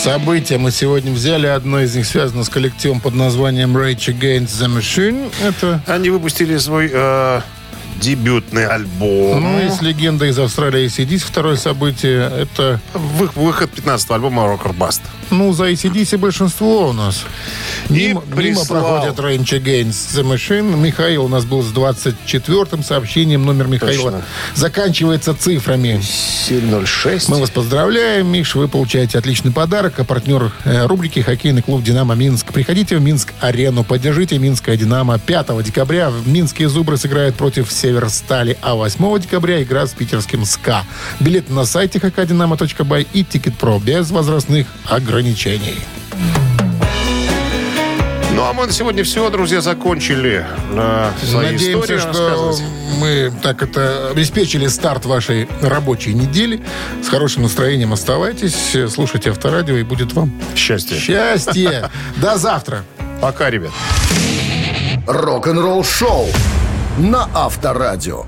События 0.03 0.57
мы 0.57 0.71
сегодня 0.71 1.11
взяли. 1.11 1.47
Одно 1.47 1.81
из 1.81 1.95
них 1.95 2.05
связано 2.05 2.43
с 2.43 2.49
коллективом 2.49 2.99
под 3.01 3.15
названием 3.15 3.75
Rage 3.75 4.07
Against 4.17 4.61
the 4.61 4.67
Machine. 4.67 5.31
Это 5.41 5.81
Они 5.85 6.09
выпустили 6.09 6.57
свой 6.57 6.89
э, 6.93 7.41
дебютный 7.99 8.65
альбом. 8.65 9.41
ну, 9.41 9.59
и 9.65 9.69
с 9.69 9.81
легендой 9.81 10.29
из 10.29 10.39
Австралии 10.39 10.85
ACDC. 10.85 11.19
Второе 11.19 11.55
событие 11.57 12.31
это, 12.41 12.79
Вы- 12.93 13.29
выход 13.35 13.69
15 13.71 14.11
альбома 14.11 14.43
Rock 14.43 14.63
or 14.63 14.75
Bust. 14.77 15.01
ну, 15.29 15.51
за 15.53 15.69
ACDC 15.71 16.17
большинство 16.17 16.89
у 16.89 16.93
нас. 16.93 17.25
И 17.89 17.93
Мимо, 17.93 18.21
мимо 18.25 18.35
прислал. 18.35 18.65
проходит 18.83 19.19
Rage 19.19 19.61
Against 19.61 20.15
the 20.15 20.23
Machine. 20.23 20.77
Михаил 20.77 21.25
у 21.25 21.27
нас 21.27 21.45
был 21.45 21.61
с 21.63 21.71
24-м 21.71 22.83
сообщением. 22.83 23.45
Номер 23.45 23.67
Михаила 23.67 24.11
Точно. 24.11 24.25
заканчивается 24.55 25.33
цифрами. 25.35 25.99
706. 26.01 27.29
Мы 27.29 27.39
вас 27.39 27.49
поздравляем, 27.49 28.27
Миш. 28.27 28.55
Вы 28.55 28.67
получаете 28.67 29.17
отличный 29.17 29.51
подарок. 29.51 29.99
А 29.99 30.03
партнер 30.03 30.51
э, 30.65 30.85
рубрики 30.85 31.19
«Хоккейный 31.19 31.61
клуб 31.61 31.83
«Динамо 31.83 32.15
Минск». 32.15 32.51
Приходите 32.53 32.97
в 32.97 33.01
Минск-арену. 33.01 33.83
Поддержите 33.83 34.37
«Минское 34.39 34.77
Динамо». 34.77 35.17
5 35.19 35.61
декабря 35.63 36.09
в 36.09 36.27
Минске 36.27 36.67
«Зубры» 36.69 36.97
сыграют 36.97 37.35
против 37.35 37.71
«Северстали». 37.87 38.57
А 38.61 38.75
8 38.75 39.19
декабря 39.19 39.63
игра 39.63 39.87
с 39.87 39.91
питерским 39.91 40.43
«СКА». 40.43 40.83
Билет 41.21 41.49
на 41.49 41.65
сайте 41.65 41.99
hkdinamo.by 41.99 43.07
и 43.13 43.23
«Ticket.pro» 43.23 43.79
без 43.79 44.11
возрастных 44.11 44.67
ограничений. 44.85 45.75
Ну, 48.33 48.43
а 48.43 48.53
мы 48.53 48.67
на 48.67 48.73
сегодня 48.73 49.03
все, 49.05 49.29
друзья, 49.29 49.61
закончили 49.61 50.45
э, 50.71 51.11
свои 51.23 51.53
Надеемся, 51.53 51.97
что 51.97 52.55
мы 52.99 53.33
так 53.41 53.63
это 53.63 54.09
обеспечили 54.11 54.67
старт 54.67 55.05
вашей 55.05 55.47
рабочей 55.61 56.13
недели. 56.13 56.61
С 57.03 57.07
хорошим 57.07 57.43
настроением 57.43 57.93
оставайтесь, 57.93 58.75
слушайте 58.93 59.31
Авторадио, 59.31 59.77
и 59.77 59.83
будет 59.83 60.11
вам 60.13 60.31
Счастье. 60.55 60.99
Счастье! 60.99 61.89
До 62.17 62.37
завтра! 62.37 62.83
Пока, 63.21 63.49
ребят. 63.49 63.71
Рок-н-ролл-шоу 65.07 66.27
на 66.97 67.29
Авторадио. 67.33 68.25